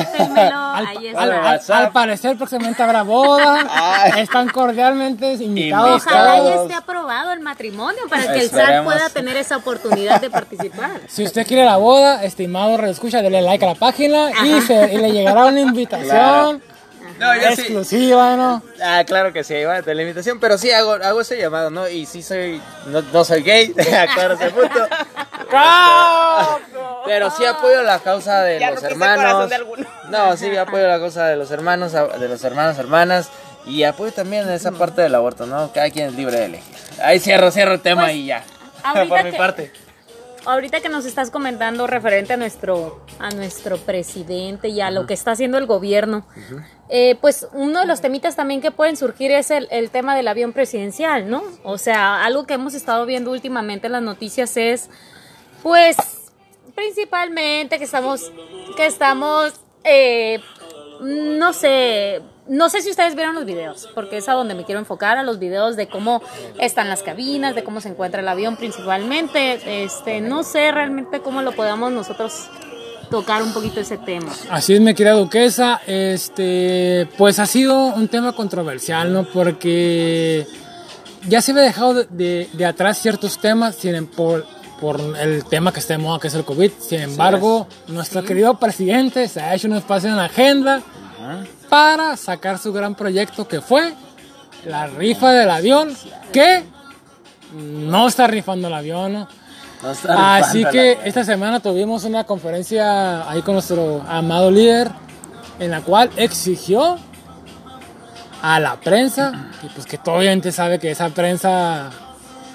[0.87, 1.21] ahí al- está.
[1.21, 1.77] al- WhatsApp.
[1.85, 3.65] al parecer próximamente habrá boda.
[3.71, 4.21] Ay.
[4.23, 6.03] Están cordialmente invitados.
[6.05, 10.29] Ojalá ya esté aprobado el matrimonio para que el SAT pueda tener esa oportunidad de
[10.29, 11.01] participar.
[11.07, 14.67] Si usted quiere la boda, estimado escucha, dele like a la página y, Ajá.
[14.67, 16.61] se- y le llegará una invitación
[17.19, 17.61] No, yo sí.
[17.61, 18.61] exclusiva, ¿no?
[18.83, 21.87] Ah, claro que sí, va de la invitación, pero sí hago, hago ese llamado, ¿no?
[21.87, 24.79] Y sí soy, no, no soy gay, aclaro ese punto.
[27.05, 29.49] Pero sí apoyo la causa de Ya los hermanos.
[29.49, 29.57] de.
[30.09, 33.29] No, sí apoyo la causa de los hermanos, de los hermanos, hermanas.
[33.67, 35.71] Y apoyo también esa parte del aborto, ¿no?
[35.73, 36.75] Cada quien es libre de elegir.
[37.01, 38.43] Ahí cierro, cierro el tema Pues, y ya.
[39.09, 39.71] Por mi que- parte.
[40.45, 45.13] Ahorita que nos estás comentando referente a nuestro, a nuestro presidente y a lo que
[45.13, 46.25] está haciendo el gobierno,
[46.87, 50.25] eh, pues uno de los temitas también que pueden surgir es el, el tema del
[50.29, 51.43] avión presidencial, ¿no?
[51.63, 54.89] O sea, algo que hemos estado viendo últimamente en las noticias es,
[55.63, 55.97] pues,
[56.75, 58.31] principalmente que estamos,
[58.77, 59.51] que estamos,
[59.83, 60.39] eh,
[61.01, 64.79] no sé, no sé si ustedes vieron los videos, porque es a donde me quiero
[64.79, 66.21] enfocar, a los videos de cómo
[66.59, 71.41] están las cabinas, de cómo se encuentra el avión principalmente, este, no sé realmente cómo
[71.41, 72.47] lo podamos nosotros
[73.09, 74.31] tocar un poquito ese tema.
[74.49, 75.79] Así es, mi querida duquesa.
[75.87, 79.23] Este, pues ha sido un tema controversial, ¿no?
[79.23, 80.45] Porque
[81.27, 84.45] ya se había dejado de, de- de atrás ciertos temas sin, por,
[84.81, 86.71] por el tema que está de moda, que es el COVID.
[86.79, 90.81] Sin embargo, nuestro querido presidente se ha hecho un espacio en la agenda
[91.69, 93.93] para sacar su gran proyecto que fue
[94.65, 95.95] la rifa del avión,
[96.31, 96.63] que
[97.53, 99.27] no está rifando el avión, ¿no?
[99.83, 104.89] No está Así que esta semana tuvimos una conferencia ahí con nuestro amado líder
[105.59, 106.97] en la cual exigió
[108.41, 111.89] a la prensa y pues que todo obviamente sabe que esa prensa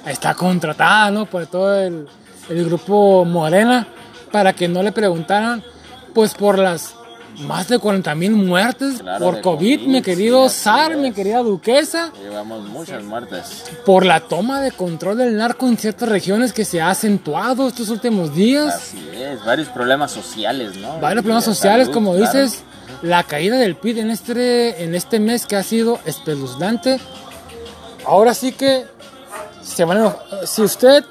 [0.07, 1.27] está contratada ¿no?
[1.27, 2.09] por todo el,
[2.49, 3.87] el grupo Morena
[4.31, 5.63] para que no le preguntaran
[6.15, 6.95] pues por las
[7.41, 11.39] más de 40 mil muertes Claro, por COVID, COVID, mi querido sí, zar, mi querida
[11.39, 13.65] duquesa Llevamos muchas muertes.
[13.85, 17.89] por la toma de control del narco en ciertas regiones que se ha acentuado estos
[17.89, 18.75] últimos días.
[18.75, 20.99] Así es, varios problemas sociales, ¿no?
[21.01, 22.33] Varios problemas sociales, salud, como claro.
[22.33, 22.63] dices,
[23.03, 27.01] la caída del PIB en este, en este mes que ha sido espeluznante.
[28.07, 28.85] Ahora sí que
[29.63, 31.05] se van a si usted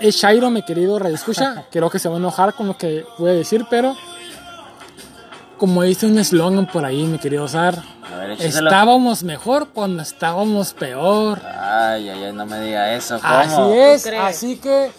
[0.00, 3.04] es Shairo, mi querido Radio Escucha, creo que se va a enojar con lo que
[3.18, 3.96] voy a decir, pero
[5.64, 8.68] como dice un eslogan por ahí, mi querido Zar, A ver, échaselo.
[8.68, 11.40] estábamos mejor cuando estábamos peor.
[11.42, 13.18] Ay, ay, ay, no me diga eso.
[13.18, 13.32] ¿Cómo?
[13.34, 14.90] Así es, así que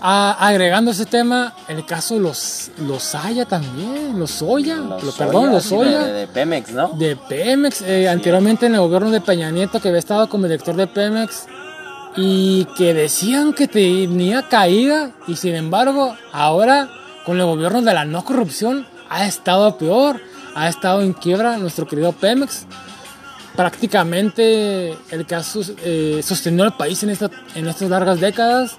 [0.00, 6.12] a- agregando ese tema, el caso los los Haya también, los lo- perdón, los De,
[6.12, 6.88] de Pemex, ¿no?
[6.88, 10.74] de Pemex, eh, anteriormente en el gobierno de Peña Nieto que había estado como director
[10.74, 11.46] de Pemex
[12.16, 16.88] y que decían que tenía caída y sin embargo ahora
[17.24, 20.20] con el gobierno de la no corrupción ha estado peor,
[20.54, 22.66] ha estado en quiebra nuestro querido Pemex.
[23.56, 25.42] Prácticamente el que ha
[25.84, 28.78] eh, sostenido al país en, esta- en estas largas décadas.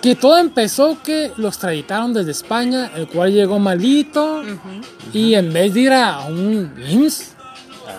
[0.00, 4.42] Que todo empezó que lo extraditaron desde España, el cual llegó malito
[5.12, 7.35] y en vez de ir a un IMSS,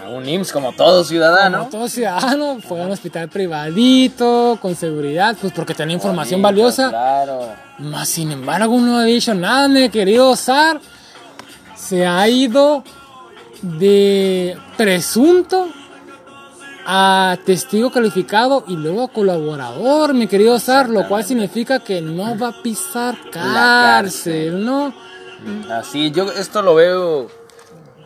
[0.10, 1.60] Un IMSS como todo ciudadano.
[1.60, 6.62] como todo ciudadano, fue a un hospital privadito, con seguridad, pues porque tenía información Bonito,
[6.62, 6.90] valiosa.
[6.90, 7.54] Claro.
[7.80, 10.80] Más sin embargo, no ha dicho nada, mi querido Zar.
[11.76, 12.84] Se ha ido
[13.62, 15.70] de presunto
[16.86, 22.38] a testigo calificado y luego a colaborador, mi querido Zar, lo cual significa que no
[22.38, 24.94] va a pisar cárcel, ¿no?
[25.70, 27.30] Así, yo esto lo veo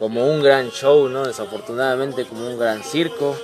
[0.02, 1.28] como un gran show, ¿no?
[1.28, 3.38] Desafortunadamente como un gran circo.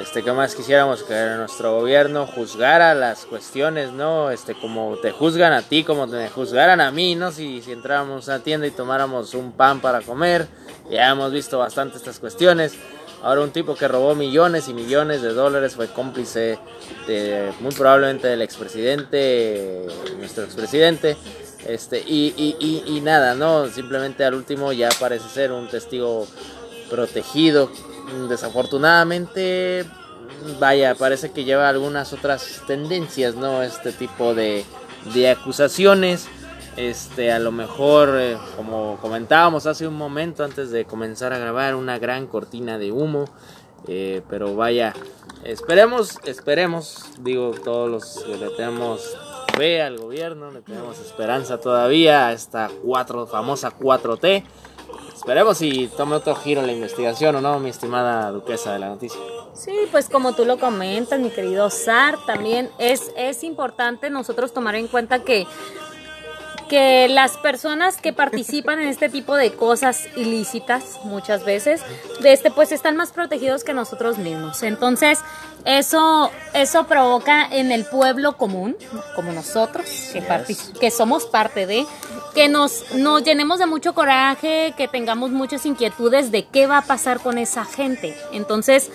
[0.00, 4.30] Este, ¿qué más quisiéramos que nuestro gobierno juzgara las cuestiones, ¿no?
[4.30, 7.32] Este, como te juzgan a ti, como te juzgaran a mí, ¿no?
[7.32, 10.46] Si, si entráramos a una tienda y tomáramos un pan para comer,
[10.88, 12.74] ya hemos visto bastante estas cuestiones.
[13.24, 16.60] Ahora un tipo que robó millones y millones de dólares fue cómplice
[17.08, 21.16] de, muy probablemente del expresidente, nuestro expresidente.
[21.66, 23.68] Este, y, y, y, nada, ¿no?
[23.68, 26.26] Simplemente al último ya parece ser un testigo
[26.88, 27.70] protegido.
[28.28, 29.84] Desafortunadamente,
[30.58, 33.62] vaya, parece que lleva algunas otras tendencias, ¿no?
[33.62, 34.64] Este tipo de,
[35.12, 36.28] de acusaciones.
[36.76, 41.74] Este, a lo mejor, eh, como comentábamos hace un momento antes de comenzar a grabar,
[41.74, 43.26] una gran cortina de humo.
[43.86, 44.94] Eh, pero vaya,
[45.44, 49.00] esperemos, esperemos, digo, todos los que le tenemos
[49.60, 54.42] al gobierno, le tenemos esperanza todavía a esta cuatro, famosa 4T.
[55.14, 59.20] Esperemos si tome otro giro la investigación o no, mi estimada duquesa de la noticia.
[59.52, 64.76] Sí, pues como tú lo comentas, mi querido Sar, también es, es importante nosotros tomar
[64.76, 65.46] en cuenta que,
[66.70, 71.82] que las personas que participan en este tipo de cosas ilícitas muchas veces,
[72.20, 74.62] de este, pues están más protegidos que nosotros mismos.
[74.62, 75.18] Entonces,
[75.64, 78.76] eso, eso provoca en el pueblo común,
[79.16, 80.22] como nosotros, que,
[80.78, 81.84] que somos parte de,
[82.36, 86.82] que nos, nos llenemos de mucho coraje, que tengamos muchas inquietudes de qué va a
[86.82, 88.16] pasar con esa gente.
[88.32, 88.92] Entonces,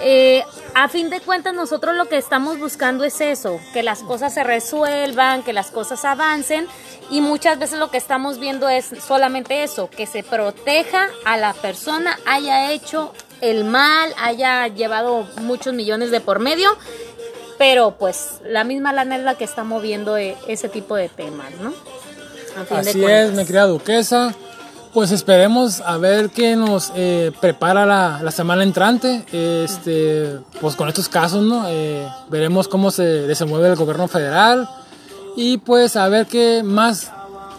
[0.00, 4.34] eh, a fin de cuentas nosotros lo que estamos buscando es eso, que las cosas
[4.34, 6.66] se resuelvan, que las cosas avancen
[7.10, 11.54] y muchas veces lo que estamos viendo es solamente eso, que se proteja a la
[11.54, 16.76] persona, haya hecho el mal, haya llevado muchos millones de por medio,
[17.58, 21.52] pero pues la misma lana es la que está moviendo eh, ese tipo de temas,
[21.60, 21.72] ¿no?
[22.60, 24.34] A fin de Así es, mi querida duquesa.
[24.96, 29.26] Pues esperemos a ver qué nos eh, prepara la, la semana entrante.
[29.30, 31.66] Este, pues con estos casos, ¿no?
[31.68, 34.66] Eh, veremos cómo se desenvuelve el gobierno federal
[35.36, 37.12] y pues a ver qué más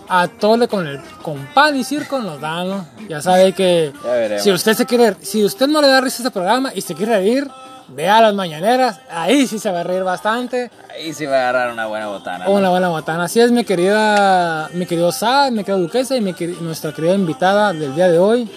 [0.09, 2.87] atole con el con pan y circo nos da, ¿no?
[3.07, 6.25] Ya sabe que Ya si usted se quiere, si usted no le da risa a
[6.25, 7.47] este programa y se quiere reír,
[7.89, 10.69] vea las mañaneras, ahí sí se va a reír bastante.
[10.93, 12.45] Ahí sí va a agarrar una buena botana.
[12.45, 12.51] ¿no?
[12.51, 13.25] Una buena botana.
[13.25, 17.73] Así es, mi querida, mi querido Sa, mi querida Duquesa y mi nuestra querida invitada
[17.73, 18.49] del día de hoy,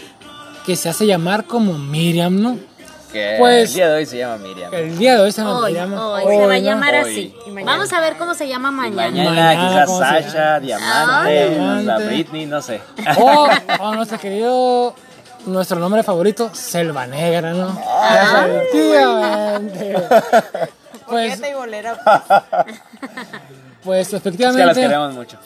[0.67, 2.59] que se hace llamar como Miriam, ¿no?
[3.13, 4.73] Que Pues- el día de hoy se llama Miriam.
[4.73, 5.93] El día de hoy se llama Hoy, Miriam.
[5.95, 6.63] hoy, Hoy, se va a ¿no?
[6.65, 7.01] llamar Hoy.
[7.01, 7.35] así.
[7.65, 9.03] Vamos a ver cómo se llama mañana.
[9.11, 10.61] Mañana, Mañana, quizás ¿cómo se Sasha?
[10.61, 11.85] Diamante, Diamante.
[11.87, 12.81] la Britney, no sé.
[13.19, 13.49] O,
[13.81, 14.95] o nuestro querido,
[15.47, 17.79] nuestro nombre favorito, Selva Negra, ¿no?
[17.87, 18.47] Ah.
[18.49, 19.97] Efectivamente.
[21.11, 21.99] Pues, Polleta y bolera.
[23.85, 24.81] pues Es que las efectivamente.
[24.81, 25.39] queremos mucho.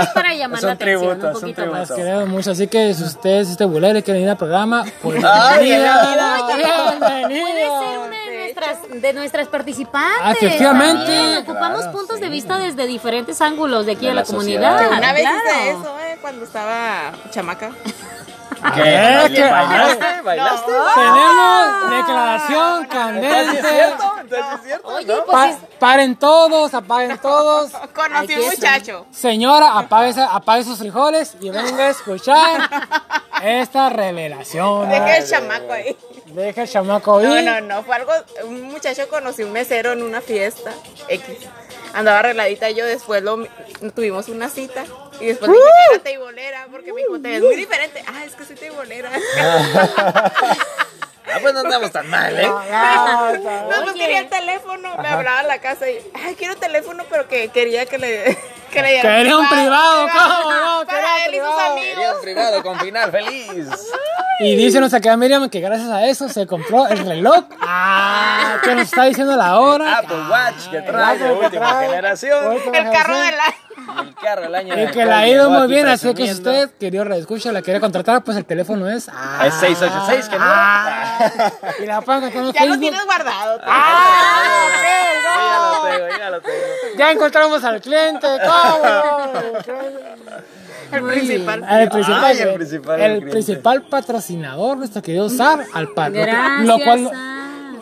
[0.00, 1.78] Es para llamar Es la un atención tributo, un es un poquito tributo.
[1.78, 1.88] más.
[1.90, 5.22] Las queremos mucho, así que si ustedes, este bulero y quieren ir al programa, pues
[5.24, 7.80] Ay, bienvenida, Puede bienvenido.
[7.80, 10.20] ser una de nuestras, de nuestras participantes.
[10.20, 11.04] Ah, efectivamente.
[11.04, 12.22] También Ocupamos Claro, puntos sí.
[12.22, 14.90] de vista desde diferentes ángulos de aquí De de, la, la comunidad.
[14.98, 15.38] Una vez claro.
[15.46, 17.70] hice eso, eh, cuando estaba chamaca.
[18.74, 18.82] ¿Qué?
[18.82, 19.34] ¿Qué?
[19.34, 19.42] ¿Qué?
[19.50, 20.20] ¿Bailaste?
[20.22, 20.72] ¿Bailaste?
[20.94, 23.68] Tenemos declaración Entonces, ¿sí es candente.
[23.68, 24.12] cierto?
[24.20, 24.88] Entonces, ¿sí es cierto?
[24.88, 25.14] Oye, ¿no?
[25.24, 27.70] pues Pa- es- paren todos, apaguen todos.
[27.94, 29.06] Conocí un muchacho.
[29.12, 32.68] Señora, apague, apague sus frijoles y venga a escuchar
[33.42, 34.88] esta revelación.
[34.88, 35.96] Dejé el chamaco ahí.
[36.26, 37.44] Deja el chamaco No, ahí.
[37.44, 38.12] no, no, fue algo,
[38.44, 40.72] un muchacho conocí un mesero en una fiesta
[41.08, 41.36] X.
[41.94, 43.46] Andaba arregladita yo, después lo,
[43.94, 44.84] tuvimos una cita
[45.20, 48.02] y después dije que era teibolera porque me dijo, te ves muy diferente.
[48.06, 49.10] Ah, es que soy teibolera.
[51.30, 52.50] Ah, pues no andamos tan mal, ¿eh?
[52.50, 53.62] Ah, está.
[53.64, 57.28] No, pues quería el teléfono, me hablaba a la casa y, ay, quiero teléfono, pero
[57.28, 58.38] que quería que le,
[58.72, 60.86] que le dieran Quería un privado, ¿cómo no?
[60.86, 61.74] Para él y sus privado.
[61.74, 62.14] Quería amigos.
[62.16, 63.68] un privado con final feliz.
[64.40, 67.44] Y dice nuestra querida Miriam que gracias a eso se compró el reloj.
[67.60, 69.98] Ah, que nos está diciendo la hora.
[69.98, 71.88] Apple Watch que trae de última trae.
[71.88, 72.58] generación.
[72.72, 73.67] El carro del año.
[74.08, 74.74] El carro del año.
[74.74, 77.80] el que la ha ido muy bien, así que si usted, querido redescucha, la quiere
[77.80, 79.08] contratar, pues el teléfono es.
[79.12, 80.44] Ah, Es 686, que no.
[81.84, 83.58] y la encontrar en Ya lo tienes guardado.
[83.58, 83.64] tú.
[83.66, 84.88] Ah, Sí,
[85.24, 86.98] ya lo tengo, ya lo tengo.
[86.98, 89.32] Ya encontramos al cliente, ¿cómo?
[90.90, 91.64] El principal.
[91.68, 96.12] El principal, Ay, el principal, el el principal patrocinador, nuestro querido Sar, al par.
[96.12, 96.66] Gracias.
[96.66, 97.37] Lo cual, ah.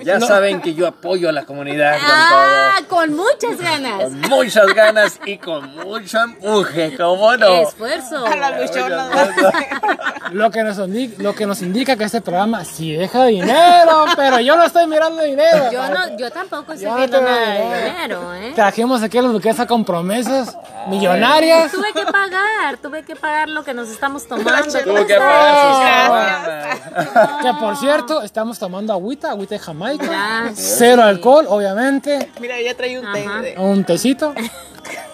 [0.07, 4.03] Ya saben que yo apoyo a la comunidad con Ah, con muchas ganas.
[4.05, 7.47] Con muchas ganas y con mucho empuje, ¿cómo no?
[7.63, 8.25] Esfuerzo.
[8.25, 8.37] A
[10.33, 14.41] lo, que nos indica, lo que nos indica que este programa sí deja dinero, pero
[14.41, 15.71] yo no estoy mirando dinero.
[15.73, 18.53] Yo no, yo tampoco estoy Yo no viendo te- nada de dinero, ¿eh?
[18.55, 20.57] Trajimos aquí a los duquesas con promesas
[20.89, 21.73] millonarias.
[21.73, 24.63] Tuve que pagar, tuve que pagar lo que nos estamos tomando.
[24.85, 27.43] Tuvo que pagar sus.
[27.43, 30.07] Que por cierto, estamos tomando agüita, agüita de Jamaica.
[30.07, 30.75] Gracias.
[30.79, 32.31] Cero alcohol, obviamente.
[32.41, 33.29] Mira, ya traí un té.
[33.43, 34.35] De- Un tecito.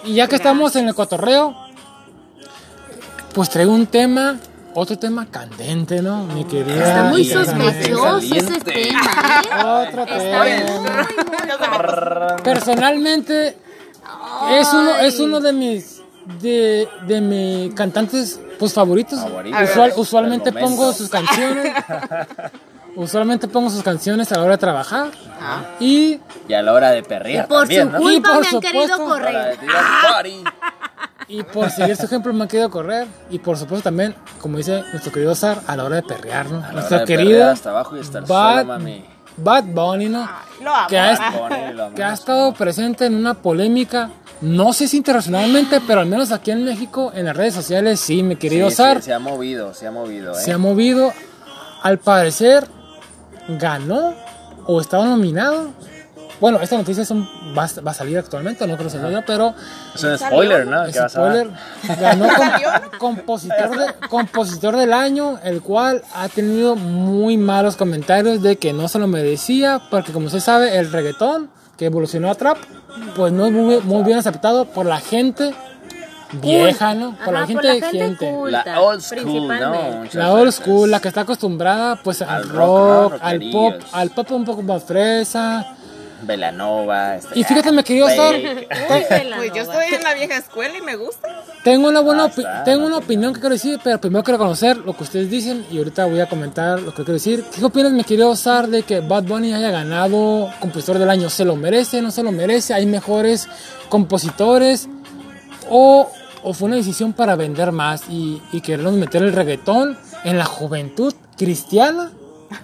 [0.03, 1.55] Y ya que estamos en el cotorreo,
[3.33, 4.37] pues traigo un tema,
[4.75, 6.23] otro tema candente, ¿no?
[6.25, 6.87] Mi querida.
[6.87, 9.87] Está muy sospechoso ese tema, ¿eh?
[9.89, 10.43] Otro tema.
[10.43, 13.57] muy, muy Personalmente
[14.51, 16.01] es uno, es uno de mis
[16.41, 19.19] de, de mis cantantes pues favoritos.
[19.19, 19.61] Favoritos.
[19.69, 21.73] Usual- usualmente pongo sus canciones.
[22.95, 25.07] usualmente pongo sus canciones a la hora de trabajar.
[25.79, 27.97] Y Y a la hora de perrear Por también, su ¿no?
[27.99, 29.73] culpa Y por me han querido supuesto- la de correr.
[30.11, 30.43] party.
[31.29, 33.07] Y por seguir su ejemplo me han querido correr.
[33.29, 36.57] Y por supuesto también, como dice nuestro querido Sar, a la hora de perrear, ¿no?
[36.59, 39.05] A la Nuestra hora de querida hasta abajo y hasta el Bad, mami.
[39.37, 40.29] Bad Bunny, ¿no?
[40.61, 40.87] Lo amo.
[40.87, 42.19] Que ha, est- Bunny, lo que ha amamos.
[42.19, 44.09] estado presente en una polémica,
[44.41, 48.23] no sé si internacionalmente, pero al menos aquí en México, en las redes sociales, sí,
[48.23, 50.41] mi querido Sí, Sar, sí, se ha movido, se ha movido, ¿eh?
[50.43, 51.11] se ha movido.
[51.81, 52.67] Al parecer,
[53.47, 54.13] ganó
[54.65, 55.69] o estaba nominado.
[56.43, 57.25] Bueno, esta noticia es un-
[57.57, 59.53] va, a- va a salir actualmente, no creo que se vaya, pero
[59.95, 60.83] Es un spoiler, ¿no?
[60.83, 61.49] es ¿Qué vas a spoiler.
[62.01, 62.69] Ganó com- ¿Salió?
[62.99, 68.89] compositor, de- compositor del año, el cual ha tenido muy malos comentarios de que no
[68.89, 72.57] se lo merecía, porque como usted sabe, el reggaetón que evolucionó a trap,
[73.15, 75.53] pues no es muy, muy bien aceptado por la gente
[76.41, 77.15] vieja, ¿no?
[77.23, 78.29] Por la Ajá, gente, gente.
[78.29, 80.03] culta, La old school, ¿no?
[80.11, 84.09] La old school, la que está acostumbrada pues al, Al rock, rock, al pop, al
[84.09, 85.77] pop un poco más fresa.
[86.25, 87.15] Velanova.
[87.17, 90.95] Este, Y fíjate, me de la Pues yo estoy en la vieja escuela y me
[90.95, 91.27] gusta.
[91.63, 94.77] tengo una buena Ah, está, tengo una opinión que quiero decir, pero primero quiero conocer
[94.77, 97.43] lo que ustedes dicen y ahorita voy a comentar lo que quiero decir.
[97.53, 101.29] ¿Qué opinas, mi querido Sar, de que Bad Bunny haya ganado compositor del año?
[101.29, 102.01] ¿Se lo merece?
[102.01, 102.73] ¿No se lo merece?
[102.73, 103.47] ¿Hay mejores
[103.89, 104.87] compositores?
[105.69, 106.11] ¿O,
[106.43, 110.45] o fue una decisión para vender más y, y querernos meter el reggaetón en la
[110.45, 112.11] juventud cristiana?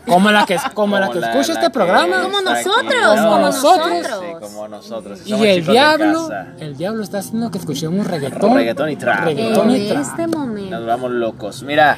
[0.08, 2.22] Como la que, como la que la- escucha la este que programa.
[2.24, 3.24] Como nosotros, ¿no?
[3.24, 4.08] como nosotros.
[4.08, 5.20] Sí, como nosotros.
[5.26, 6.30] Y el diablo,
[6.60, 8.56] el diablo está haciendo que escuchemos reggaetón.
[8.56, 9.26] Reggaetón y trap.
[9.26, 10.02] Reggaetón y En trap.
[10.02, 10.72] este momento.
[10.72, 11.64] Nos vamos locos.
[11.64, 11.98] Mira,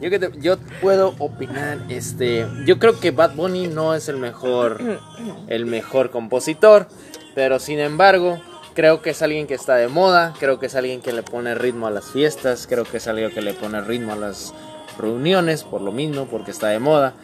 [0.00, 4.18] yo que te- yo puedo opinar, este, yo creo que Bad Bunny no es el
[4.18, 5.00] mejor,
[5.48, 6.86] el mejor compositor,
[7.34, 8.38] pero sin embargo
[8.74, 11.54] creo que es alguien que está de moda, creo que es alguien que le pone
[11.54, 14.52] ritmo a las fiestas, creo que es alguien que le pone ritmo a las
[14.98, 17.14] reuniones, por lo mismo, porque está de moda.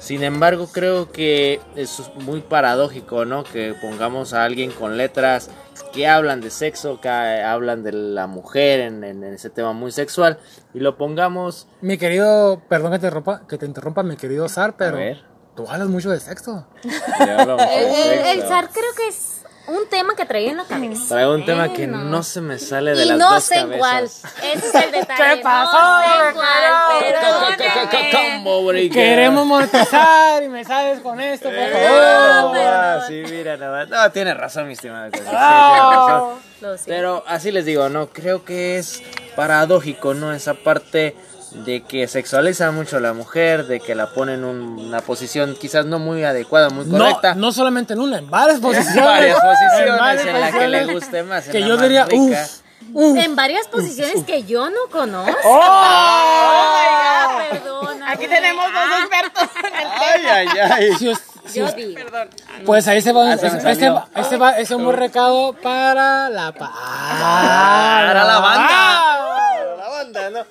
[0.00, 3.42] Sin embargo, creo que es muy paradójico, ¿no?
[3.44, 5.50] Que pongamos a alguien con letras
[5.92, 10.38] que hablan de sexo, que hablan de la mujer en, en ese tema muy sexual,
[10.74, 11.66] y lo pongamos...
[11.80, 15.22] Mi querido, perdón que te, interrumpa, que te interrumpa, mi querido Sar, pero ver.
[15.56, 16.66] tú hablas mucho de sexo.
[16.84, 16.88] de
[17.24, 18.48] El, el- el sexo.
[18.48, 19.37] zar creo que es
[19.68, 21.02] un tema que traía en la cabeza.
[21.08, 23.54] Traigo un tema Eh, que no se me sale de y las no dos sé
[23.56, 23.78] cabezas.
[23.78, 24.04] cuál.
[24.04, 25.34] Ese es el detalle.
[25.36, 28.88] ¿Qué pasó, No sé cuál, perdóname.
[28.90, 32.56] Queremos monetizar y me sales con esto, por Oh, favor.
[32.58, 33.88] ah, sí, mira, nada más.
[33.88, 35.10] No, tiene razón, mi estimado.
[35.12, 36.38] Sí, siento.
[36.86, 39.02] Pero así les digo, no, creo que es
[39.36, 40.32] paradójico, ¿no?
[40.32, 41.14] Esa parte
[41.52, 45.56] de que sexualiza mucho a la mujer, de que la pone en un- una posición
[45.60, 47.34] quizás no muy adecuada, muy No, correcta.
[47.34, 48.96] no solamente en una, en varias posiciones.
[48.96, 51.46] en varias posiciones En varias en la que le guste más.
[51.46, 52.60] en Que yo diría, uff,
[52.92, 53.18] uff.
[53.18, 55.36] En varias posiciones que yo no conozco.
[55.44, 55.60] ¡Oh!
[55.62, 58.10] Ah, perdona.
[58.12, 60.94] Aquí tenemos dos expertos en el Ay, ay, ay.
[60.98, 61.94] Si us- si Yo us- digo.
[61.94, 62.28] Perdón.
[62.66, 63.90] pues ahí se va, Ah, ese, ese ese
[64.36, 68.68] va, ese es un buen recado para la pa- Para la banda.
[68.68, 70.46] Para la banda, ¿no?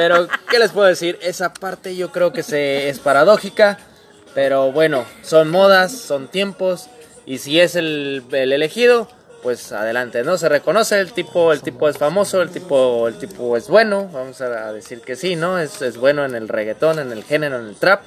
[0.00, 1.18] Pero, ¿qué les puedo decir?
[1.20, 3.78] Esa parte yo creo que se, es paradójica.
[4.34, 6.86] Pero bueno, son modas, son tiempos.
[7.26, 9.08] Y si es el, el elegido,
[9.42, 10.38] pues adelante, ¿no?
[10.38, 14.08] Se reconoce el tipo, el tipo es famoso, el tipo, el tipo es bueno.
[14.10, 15.58] Vamos a decir que sí, ¿no?
[15.58, 18.00] Es, es bueno en el reggaetón, en el género, en el trap.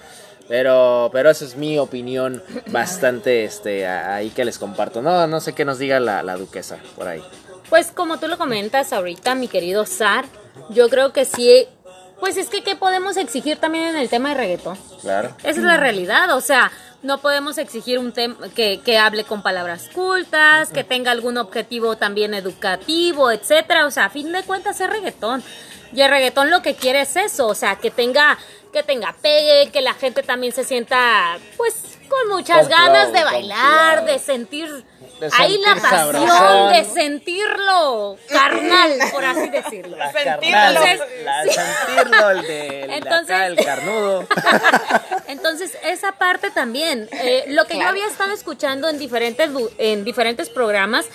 [0.47, 2.41] Pero, pero esa es mi opinión
[2.71, 5.03] bastante este, ahí que les comparto.
[5.03, 7.23] No, no sé qué nos diga la, la duquesa por ahí.
[7.69, 10.25] Pues como tú lo comentas ahorita, mi querido Sar,
[10.69, 11.67] yo creo que sí.
[12.23, 14.77] Pues es que, ¿qué podemos exigir también en el tema de reggaetón?
[15.01, 15.35] Claro.
[15.39, 16.71] Esa es la realidad, o sea,
[17.01, 21.97] no podemos exigir un tema que, que hable con palabras cultas, que tenga algún objetivo
[21.97, 23.85] también educativo, etcétera.
[23.85, 25.43] O sea, a fin de cuentas es reggaetón.
[25.91, 28.37] Y el reggaetón lo que quiere es eso, o sea, que tenga,
[28.71, 31.75] que tenga pegue, que la gente también se sienta, pues,
[32.07, 34.85] con muchas Con ganas de bailar, de sentir,
[35.19, 39.95] De ahí la pasión, de sentirlo carnal, por así decirlo.
[39.95, 40.41] La Sentirlo.
[40.51, 44.27] carnal, Entonces, la, sentirlo, el de, Entonces- acá, el carnudo.
[45.27, 50.49] Entonces, esa parte también, eh, lo que yo había estado escuchando en diferentes, en diferentes
[50.49, 51.05] programas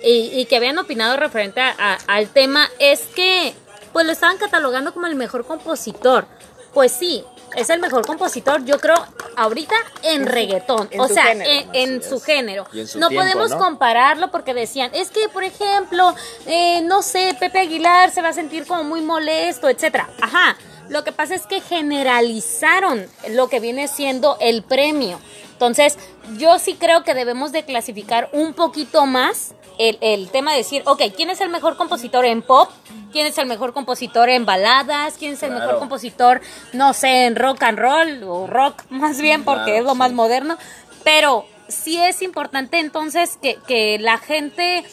[0.00, 3.54] y, y que habían opinado referente a- a- al tema es que
[3.92, 6.26] pues lo estaban catalogando como el mejor compositor.
[6.74, 8.96] Pues sí, es el mejor compositor, yo creo,
[9.36, 11.70] ahorita en reggaetón, en o sea, género.
[11.72, 12.66] en, su género.
[12.72, 13.58] Y en su no tiempo, podemos ¿no?
[13.58, 16.14] compararlo porque decían, es que, por ejemplo,
[16.46, 20.08] eh, no sé, Pepe Aguilar se va a sentir como muy molesto, etcétera.
[20.20, 20.56] Ajá.
[20.88, 25.18] Lo que pasa es que generalizaron lo que viene siendo el premio.
[25.52, 25.98] Entonces,
[26.36, 30.82] yo sí creo que debemos de clasificar un poquito más el, el tema de decir,
[30.86, 32.70] ok, ¿quién es el mejor compositor en pop?
[33.12, 35.14] ¿Quién es el mejor compositor en baladas?
[35.18, 35.64] ¿Quién es el Claro.
[35.64, 36.40] mejor compositor,
[36.72, 40.12] no sé, en rock and roll o rock más bien, porque Claro, es lo más
[40.12, 40.56] moderno?
[41.04, 44.84] Pero sí es importante entonces que, que la gente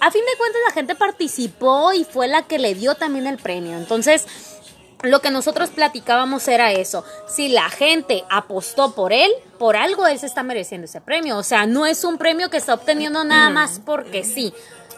[0.00, 3.38] a fin de cuentas la gente participó y fue la que le dio también el
[3.38, 3.76] premio.
[3.78, 4.26] Entonces,
[5.10, 7.04] lo que nosotros platicábamos era eso.
[7.28, 11.36] Si la gente apostó por él, por algo él se está mereciendo ese premio.
[11.38, 14.52] O sea, no es un premio que está obteniendo nada más porque sí.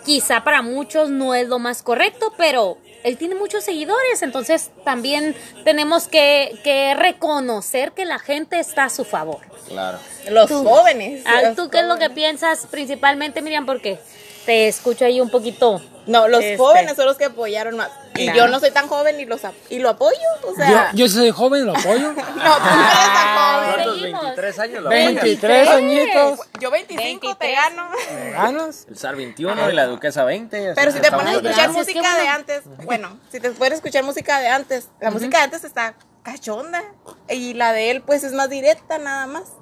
[0.05, 5.37] Quizá para muchos no es lo más correcto, pero él tiene muchos seguidores, entonces también
[5.65, 9.41] tenemos que, que reconocer que la gente está a su favor.
[9.69, 9.99] Claro.
[10.31, 10.65] Los Tú.
[10.65, 11.23] jóvenes.
[11.27, 13.67] Ah, los ¿Tú qué es lo que piensas principalmente, Miriam?
[13.67, 13.99] Porque
[14.47, 15.81] te escucho ahí un poquito.
[16.09, 16.57] No, los Este.
[16.59, 17.91] jóvenes son los que apoyaron más.
[18.17, 18.39] Y Claro.
[18.39, 20.17] yo no soy tan joven y, los, y lo apoyo.
[20.43, 22.13] O Yo, sea, yo soy joven y lo apoyo.
[22.13, 23.75] no, tú no eres tan joven.
[23.75, 23.95] ¿Cuántos?
[23.95, 24.23] Seguimos.
[24.23, 25.15] 23 años lo apoyan.
[25.15, 26.41] 23 añitos.
[26.61, 27.55] Yo 25 te 23.
[27.57, 27.91] gano.
[28.33, 28.87] ¿Ganas?
[28.89, 30.73] El SAR 21 y la Duquesa 20.
[30.75, 34.41] Pero si te pones a escuchar música de antes, bueno, si te puedes escuchar música
[34.41, 35.95] de antes, la música de antes está
[36.33, 36.83] cachonda.
[37.29, 39.53] Y la de él, pues, es más directa, nada más.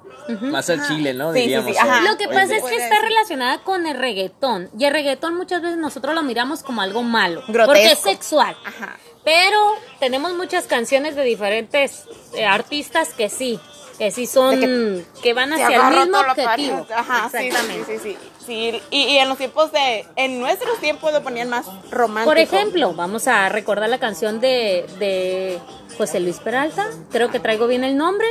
[0.41, 1.31] Más al chile, ¿no?
[1.31, 1.71] Sí, sí, Diríamos.
[1.71, 1.99] sí, ajá.
[1.99, 2.07] hoy.
[2.07, 4.69] Lo que pasa es que está relacionada con el reggaetón.
[4.77, 7.41] Y el reggaetón muchas veces nosotros lo miramos como algo malo.
[7.47, 7.65] Grotesco.
[7.65, 8.57] Porque es sexual.
[8.65, 8.97] Ajá.
[9.23, 9.57] Pero
[9.99, 13.59] tenemos muchas canciones de diferentes eh, artistas que sí,
[13.97, 14.59] que sí son,
[15.21, 16.87] que, van hacia el mismo objetivo.
[16.95, 17.99] Ajá, Exactamente.
[17.99, 18.29] sí, sí, sí.
[18.45, 22.29] Sí, y, y en los tiempos de, en nuestros tiempos lo ponían más romántico.
[22.31, 25.59] Por ejemplo, vamos a recordar la canción de, de
[25.97, 28.27] José Luis Peralta, creo que traigo bien el nombre,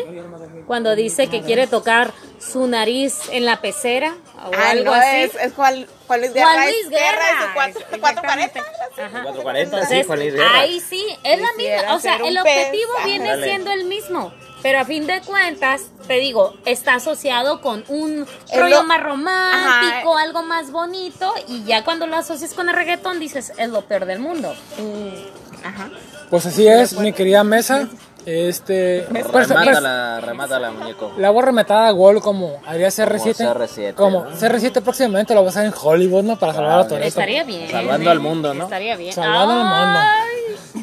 [0.67, 4.15] cuando dice que quiere tocar su nariz en la pecera
[4.45, 5.17] o Ah, algo no, así.
[5.23, 6.65] es, es Juan, Juan Luis Juan Guerra.
[6.65, 7.25] Luis es Guerra.
[7.41, 8.61] su cuatro- Exactamente.
[8.61, 8.61] 440.
[9.05, 9.23] Ajá.
[9.25, 10.59] 440, sí, Juan Luis Guerra.
[10.61, 11.95] ahí sí, es la misma.
[11.95, 13.05] O sea, el objetivo pez.
[13.05, 13.45] viene Dale.
[13.45, 14.33] siendo el mismo.
[14.63, 19.01] Pero a fin de cuentas, te digo, está asociado con un Es rollo lo- más
[19.03, 20.23] romántico, Ajá.
[20.25, 21.33] algo más bonito.
[21.47, 24.55] Y ya cuando lo asocias con el reggaetón, dices, es lo peor del mundo.
[24.79, 25.91] Mm, Ajá.
[26.31, 27.89] Pues así es, mi querida mesa.
[28.25, 29.07] Este.
[29.09, 31.13] pues, pues, Remátala, remátala, muñeco.
[31.17, 33.37] la voy a rematar a gol como haría CR7.
[33.37, 34.31] Como CR7, Como ¿no?
[34.33, 36.37] CR7 próximamente lo vas a ver en Hollywood, ¿no?
[36.37, 36.89] Para salvar a Claro.
[36.89, 37.07] Toretto.
[37.09, 37.71] Estaría bien.
[37.71, 38.65] Salvando al mundo, ¿no?
[38.65, 39.13] Estaría bien.
[39.13, 39.65] Salvando al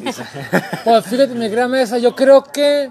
[0.02, 0.14] mundo.
[0.84, 2.90] Pues fíjate, mi querida mesa, yo creo que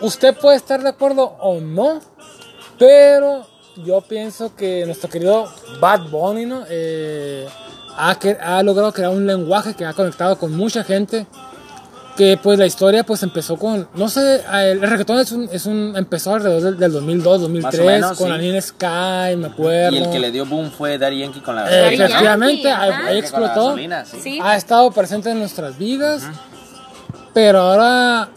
[0.00, 2.00] usted puede estar de acuerdo o no,
[2.78, 3.44] pero
[3.84, 6.64] yo pienso que nuestro querido Bad Bunny, ¿no?
[6.68, 7.46] Eh,
[7.96, 11.26] ha, ha logrado crear un lenguaje que ha conectado con mucha gente.
[12.16, 15.94] Que pues la historia pues empezó con, no sé, el reggaetón es un, es un
[15.96, 18.32] empezó alrededor del, del 2002, 2003, menos, con sí.
[18.32, 19.96] la Nina Sky, me acuerdo.
[19.96, 23.68] Y el que le dio boom fue Daddy Yankee con la Eh, efectivamente, ahí, explotó.
[23.68, 24.18] gasolina, sí.
[24.20, 24.38] Sí.
[24.42, 26.24] Ha estado presente en nuestras vidas.
[27.32, 28.28] Pero ahora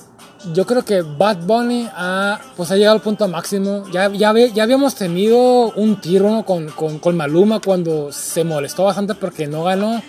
[0.54, 3.84] yo creo que Bad Bunny ha, pues ha llegado al punto máximo.
[3.91, 6.46] Ya, ya, ya habíamos tenido un tiro ¿no?
[6.46, 10.02] con, con, con Maluma cuando se molestó bastante porque no ganó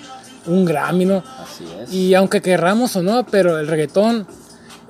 [0.46, 1.04] un Grammy.
[1.04, 1.22] ¿no?
[1.42, 1.92] Así es.
[1.92, 4.26] Y aunque querramos o no, pero el reggaetón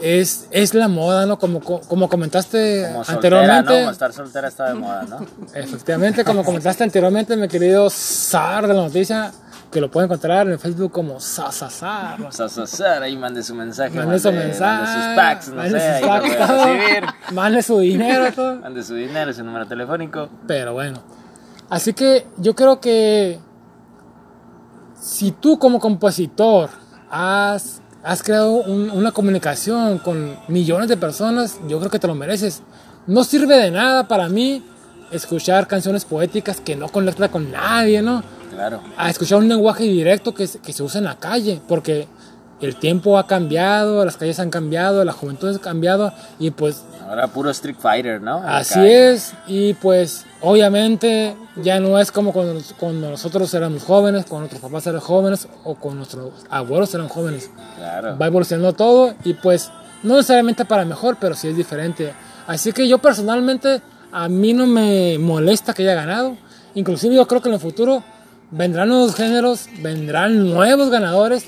[0.01, 1.39] es, es la moda, ¿no?
[1.39, 3.53] Como, como comentaste Como soltera, ¿no?
[3.53, 3.81] anteriormente.
[3.81, 5.27] Como estar soltera está de moda, ¿no?
[5.55, 9.33] Efectivamente, como comentaste anteriormente, mi querido Sar de la noticia,
[9.77, 12.33] que lo pueden encontrar en Facebook como Sasasar.
[12.33, 13.95] Sasasar, ahí mande su mensaje.
[13.95, 14.83] Mande su mensaje.
[14.83, 17.33] Mande sus packs, no mande sé, sus packs.
[17.33, 18.57] Mande su dinero, todo.
[18.63, 20.31] Mande su dinero, su número telefónico.
[20.47, 21.03] Pero bueno.
[21.69, 23.39] Así que yo creo que
[24.99, 26.71] si tú como compositor
[27.11, 32.15] has, has creado un- una comunicación con millones de personas, yo creo que te lo
[32.15, 32.63] mereces.
[33.07, 34.65] No sirve de nada para mí
[35.11, 38.23] escuchar canciones poéticas que no conectan con nadie, ¿no?
[38.57, 38.81] Claro.
[38.97, 42.09] a escuchar un lenguaje directo que, se- que se usa en la calle, porque
[42.61, 47.29] el tiempo ha cambiado, las calles han cambiado, la juventud ha cambiado y pues Ahora
[47.29, 48.39] puro Street Fighter, ¿no?
[48.43, 54.25] En así es y pues obviamente ya no es como cuando, cuando nosotros éramos jóvenes,
[54.25, 57.51] cuando nuestros papás eran jóvenes o cuando nuestros abuelos eran jóvenes.
[57.77, 58.17] Claro.
[58.19, 59.71] Va evolucionando todo y pues
[60.03, 62.13] no necesariamente para mejor, pero sí es diferente.
[62.47, 63.81] Así que yo personalmente
[64.13, 66.37] a mí no me molesta que haya ganado.
[66.75, 68.03] Inclusive yo creo que en el futuro
[68.51, 71.47] vendrán nuevos géneros, vendrán nuevos ganadores.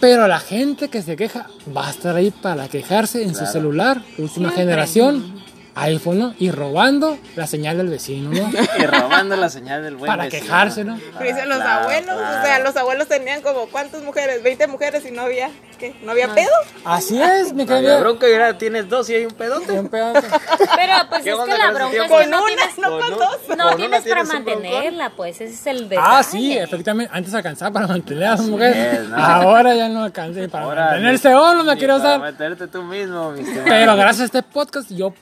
[0.00, 4.02] Pero la gente que se queja va a estar ahí para quejarse en su celular,
[4.18, 5.43] última generación,
[5.76, 6.34] iPhone, ¿no?
[6.38, 8.50] Y robando la señal del vecino, ¿no?
[8.78, 10.42] Y robando la señal del buen Para vecino.
[10.42, 10.96] quejarse, ¿no?
[11.20, 12.38] Dicen los Claro, abuelos, claro.
[12.40, 15.94] o sea, los abuelos tenían como cuántas mujeres, 20 mujeres y no había, ¿qué?
[16.02, 16.50] ¿No había pedo?
[16.84, 17.98] Así es, mi No querida.
[18.00, 19.72] bronca y ahora tienes dos y hay un pedote.
[19.72, 20.20] Bien pedazo.
[20.76, 22.16] Pero pues ¿Qué es que la bronca es tiempo?
[22.18, 23.56] que Con no una, tienes, no Con con un- dos.
[23.58, 26.06] no tienes para un mantenerla, pues ese es el detalle.
[26.08, 29.00] Ah, sí, efectivamente, antes alcanzaba para mantener a las mujeres.
[29.00, 29.16] es, ¿no?
[29.16, 32.20] Ahora ya no alcancé para Ahora, mantenerse o no me quiero para usar.
[32.20, 33.42] mantenerte tú mismo, mi.
[33.64, 35.12] Pero gracias a este podcast yo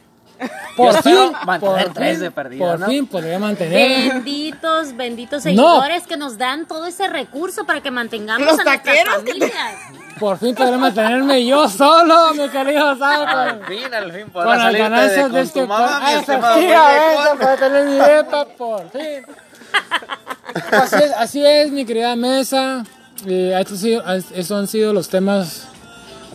[0.76, 2.86] por Yo fin, mantener por tres fin, de perdido, por ¿no?
[2.86, 4.12] fin podría mantener.
[4.12, 8.82] Benditos, benditos seguidores que nos dan todo ese recurso para que mantengamos Los a nuestras
[8.82, 9.74] taqueros que te- familias.
[10.20, 14.62] Por fin podré mantenerme yo solo, mi querido Al fin, al fin con podrás las
[14.66, 16.18] salirte de, ganancias con de este tu mamá, mi podcast.
[16.28, 17.38] estimado Efectivamente, muñeco.
[17.38, 19.26] para tener mi depa, por fin.
[20.72, 22.84] Así es, así es, mi querida mesa.
[23.26, 24.03] Eh, estos, han sido-
[24.34, 25.66] estos han sido los temas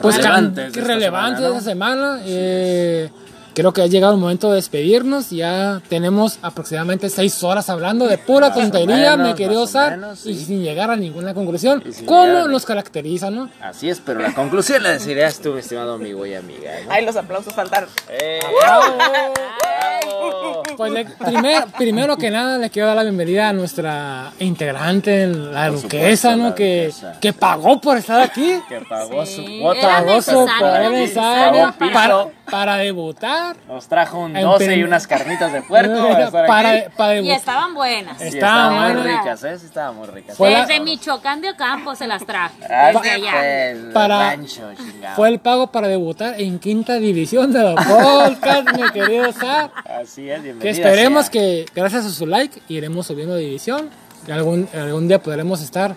[0.02, 1.58] pues, Relevantes can- de esta relevantes semana, de ¿no?
[1.60, 2.20] esta semana.
[2.26, 3.10] Eh,
[3.58, 5.32] creo que ha llegado el momento de despedirnos.
[5.32, 10.36] Ya tenemos aproximadamente seis horas hablando de pura Más tontería, menos, mi querido menos, y
[10.36, 11.84] sin llegar a ninguna conclusión.
[12.06, 13.50] ¿Cómo llegar a- nos caracteriza, no?
[13.60, 16.72] Así es, pero la conclusión la decidirás tú, mi estimado amigo y amiga.
[16.86, 16.92] ¿no?
[16.92, 17.90] Ay, los aplausos faltaron.
[18.10, 18.40] ¡Eh!
[18.62, 18.98] ¡Bravo!
[20.78, 25.70] Pues le- primer- primero que nada le quiero dar la bienvenida a nuestra integrante, la
[25.70, 26.50] Por duquesa, supuesto, ¿no?
[26.50, 27.20] la Que, duquesa.
[27.20, 28.60] que pagó por estar aquí.
[28.70, 29.82] Que pagó Sí, su cuota.
[29.82, 33.47] Pagó su para, para debutar.
[33.68, 37.74] Nos trajo un En 12 y unas carnitas de puerco para para, para Y estaban
[37.74, 38.18] buenas.
[38.18, 39.24] Sí, estaban estaban muy buenas.
[39.24, 39.60] ricas, ¿eh?
[39.60, 40.38] Sí, estaban muy ricas.
[40.38, 42.56] Fue la- Desde Michoacán de Ocampo se las traje.
[42.70, 43.32] Ah, Desde allá.
[43.32, 44.70] pues, Para- rancho.
[45.16, 49.72] Fue el pago para debutar en quinta división de los podcast, mi querido Sar.
[49.86, 51.32] Así es, bienvenida Que esperemos sea.
[51.32, 53.90] que, gracias a su like, iremos subiendo de división.
[54.28, 55.96] Y algún, algún día podremos estar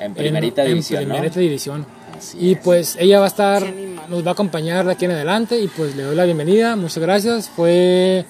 [0.00, 1.14] En primerita en, división, en ¿no?
[1.14, 1.86] primerita división.
[2.20, 2.58] Así Y es.
[2.62, 3.64] pues ella va a estar,
[4.08, 6.98] nos va a acompañar de aquí en adelante y pues le doy la bienvenida, muchas
[6.98, 7.48] gracias.
[7.48, 8.24] Fue,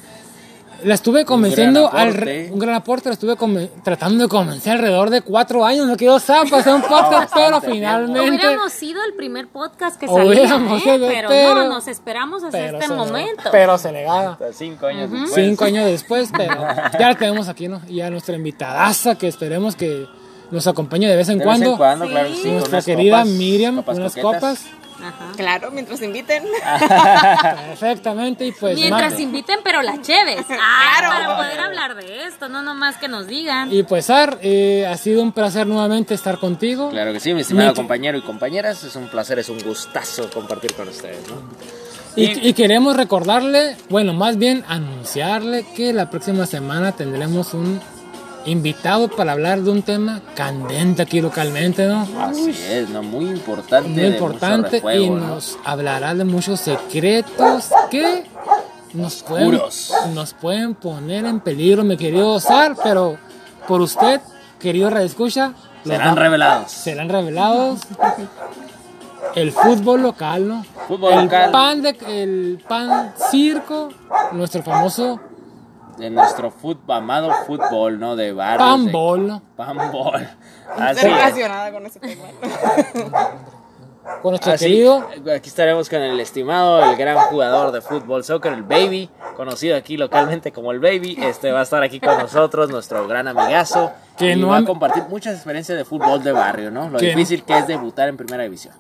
[0.85, 2.25] la estuve convenciendo, gran al aporte.
[2.25, 3.37] re- un gran aporte, la estuve
[3.83, 8.21] tratando de convencer alrededor de cuatro años, no quedó zapa hacer un podcast, pero finalmente,
[8.31, 10.99] Hubiéramos sido el primer podcast que salía, ¿eh?
[11.09, 13.43] pero, pero- no, nos esperamos hasta este momento.
[13.53, 14.31] pero se le gana.
[14.33, 15.35] Hasta cinco años después.
[15.35, 16.55] Cinco años después, pero
[16.99, 17.83] ya la tenemos aquí, ¿no?
[17.89, 20.07] Y a nuestra invitadaza que esperemos que
[20.51, 21.65] nos acompañe de vez en De cuando.
[21.67, 22.51] vez en cuando, claro Sí.
[22.51, 24.35] Nuestra querida copas, Miriam, copas unas coquetas.
[24.59, 24.65] copas.
[25.03, 25.33] Ajá.
[25.35, 26.43] Claro, mientras inviten.
[27.69, 30.45] Perfectamente, y pues Mientras inviten, pero las cheves.
[30.51, 31.15] Ah, Claro.
[31.15, 33.73] para poder hablar de esto, no nomás que nos digan.
[33.73, 36.91] Y pues Ar, eh, ha sido un placer nuevamente estar contigo.
[36.91, 38.85] Claro que sí, mi estimado Mi- compañero y compañeras.
[38.85, 41.37] Es un placer, es un gustazo compartir con ustedes, ¿no?
[42.17, 47.81] Y, y queremos recordarle, bueno, más bien anunciarle que la próxima semana tendremos un
[48.47, 52.07] invitado para hablar de un tema candente aquí localmente, ¿no?
[52.21, 53.03] Así es, ¿no?
[53.03, 53.89] Muy importante.
[53.89, 55.27] Muy de mucho importante refuego, y ¿no?
[55.29, 58.25] nos hablará de muchos secretos que
[58.95, 59.93] nos pueden, Oscuros.
[60.15, 63.19] nos pueden poner en peligro, mi querido Sar, pero
[63.69, 64.21] por usted,
[64.59, 65.53] querido Radio Escucha,
[65.85, 66.71] los Serán va- revelados.
[66.73, 67.81] serán revelados
[69.35, 70.65] el fútbol local, ¿no?
[70.89, 71.51] Fútbol el local.
[71.53, 73.91] pan de el pan circo,
[74.33, 75.21] nuestro famoso
[75.99, 78.17] De nuestro fútbol, amado fútbol, ¿no?
[78.17, 78.69] De barrios.
[78.69, 79.43] pan de- bol, ¿no?
[79.57, 80.21] Panbol.
[80.21, 82.23] Estoy Así relacionada con ese tema.
[84.23, 88.53] con nuestro Así, querido aquí estaremos con el estimado, el gran jugador de fútbol soccer,
[88.53, 91.17] el Baby, conocido aquí localmente como el Baby.
[91.21, 93.93] Este va a estar aquí con nosotros, nuestro gran amigazo.
[94.17, 96.89] Que y no va a compartir muchas experiencias de fútbol de barrio, ¿no?
[96.91, 98.75] Lo Que- difícil que es debutar en primera división.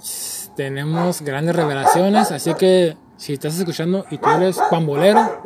[0.56, 5.40] tenemos grandes revelaciones, así que si estás escuchando y tú eres pambolero,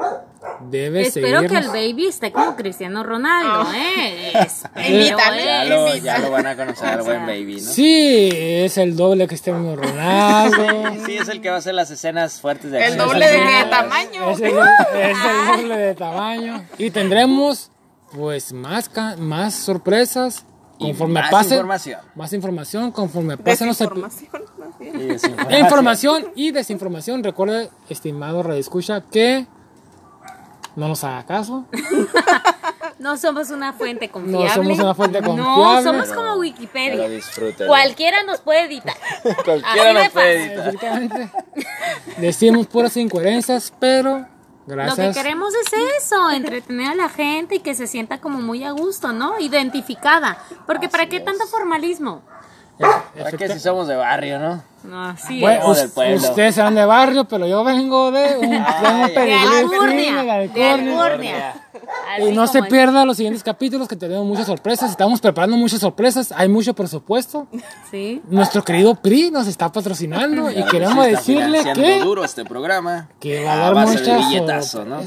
[0.60, 4.32] debes Espero que el baby esté como Cristiano Ronaldo, ¿eh?
[4.34, 5.18] Espero.
[5.18, 5.68] Ya ¿eh?
[5.68, 7.70] lo, ya lo van a conocer al buen Baby, ¿no?
[7.72, 11.04] Sí, es el doble Cristiano Ronaldo.
[11.06, 13.08] Sí, es el que va a hacer las escenas fuertes de El acción.
[13.08, 14.30] doble de tamaño.
[14.30, 16.64] Es el, es el doble de tamaño.
[16.78, 17.70] Y tendremos
[18.12, 20.44] pues más, más sorpresas
[20.78, 22.00] Y conforme más pase información.
[22.14, 23.80] más información conforme pasen los.
[23.80, 25.60] Y desinformación.
[25.60, 27.24] información y desinformación.
[27.24, 29.46] Recuerde, estimado Radio Escucha, que
[30.76, 31.64] no nos haga caso.
[32.98, 34.48] No somos una fuente confiable.
[34.50, 35.82] somos una fuente No, confiable.
[35.82, 37.06] somos como Wikipedia.
[37.66, 38.94] Cualquiera nos puede editar.
[39.44, 41.30] Cualquiera Así nos puede editar.
[42.18, 44.20] Decimos puras incoherencias, pero
[44.66, 45.14] Lo gracias.
[45.16, 45.72] que queremos es
[46.04, 49.38] eso, entretener a la gente y que se sienta como muy a gusto, ¿no?
[49.40, 50.38] Identificada.
[50.66, 52.22] Porque ¿para qué tanto formalismo?
[53.16, 54.62] Es que si somos de barrio, ¿no?
[55.10, 56.16] Así Bueno, Somos us- del pueblo.
[56.28, 60.22] ustedes serán de barrio, pero yo vengo de un, de un peregrino, sí, Alcurnia.
[60.22, 61.54] de De Alcurnia.
[62.20, 62.66] Y no se es.
[62.66, 64.90] pierda los siguientes capítulos que tenemos muchas sorpresas.
[64.90, 66.32] Estamos preparando muchas sorpresas.
[66.32, 67.46] Hay mucho presupuesto.
[67.90, 68.20] Sí.
[68.28, 73.08] Nuestro querido PRI nos está patrocinando y Claro queremos decirle que, duro este programa.
[73.20, 75.00] que va a A dar muchas billetazo, ¿no?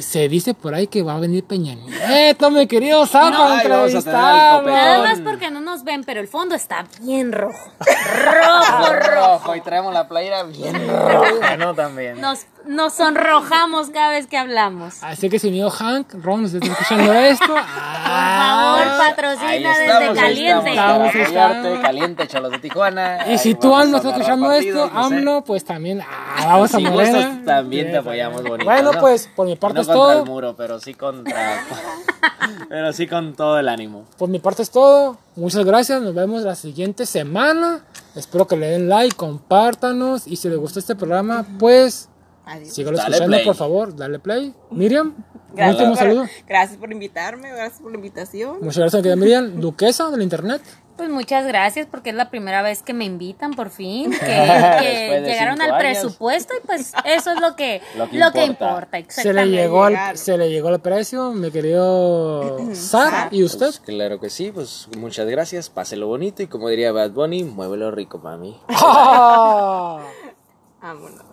[0.00, 3.76] Se dice por ahí que va a venir Peña Nieto, mi querido Sam, Ay, para
[3.76, 4.58] vamos a tener al entrevistarlo.
[4.58, 4.74] copetón.
[4.74, 7.72] Nada más porque no nos ven, pero el fondo está bien rojo.
[7.78, 9.10] Rojo, rojo.
[9.38, 11.74] rojo y traemos la playera bien roja, ¿no?
[11.74, 12.20] También.
[12.20, 15.02] Nos, nos sonrojamos cada vez que hablamos.
[15.02, 15.62] Así que si mi
[16.12, 20.70] Ron, nos está escuchando esto, Por ah, favor, Ahí patrocina estamos, desde caliente.
[20.70, 21.78] estamos Estamos, estamos.
[21.80, 23.26] caliente, Cholos de Tijuana.
[23.26, 25.14] Y Ahí si tú AMLO a estás escuchando esto, no sé.
[25.16, 27.18] AMLO, pues también ah, vamos a Si Morena.
[27.18, 28.64] gustas, también te apoyamos bonito.
[28.64, 29.00] Bueno, ¿no?
[29.00, 30.20] pues por mi parte no es contra todo.
[30.22, 31.64] el muro, pero sí contra.
[32.68, 34.04] pero sí con todo el ánimo.
[34.16, 35.18] Por mi parte es todo.
[35.34, 36.00] Muchas gracias.
[36.00, 37.80] Nos vemos la siguiente semana.
[38.14, 40.26] Espero que le den like, compártanos.
[40.26, 42.08] Y si les gustó este programa, pues
[42.46, 43.44] Dale escuchando, play.
[43.44, 43.94] por favor.
[43.96, 44.54] Dale play.
[44.70, 45.14] Miriam.
[45.52, 46.26] Último por, saludo.
[46.46, 48.58] gracias por invitarme, gracias por la invitación.
[48.60, 50.60] Muchas gracias, querida Miriam, duquesa del internet.
[50.96, 55.22] Pues muchas gracias porque es la primera vez que me invitan por fin, que, que
[55.26, 55.78] llegaron al años.
[55.78, 58.98] presupuesto y pues eso es lo que, Lo que lo que importa.
[58.98, 59.22] importa.
[59.22, 63.28] Se le, llegó al, se le llegó el precio, mi querido Sar.
[63.30, 63.66] ¿Y usted?
[63.66, 67.90] Pues claro que sí, pues muchas gracias, páselo bonito y como diría Bad Bunny, muévelo
[67.90, 68.58] rico para mí.
[68.68, 70.00] ¡Ah!
[70.80, 71.25] Vámonos.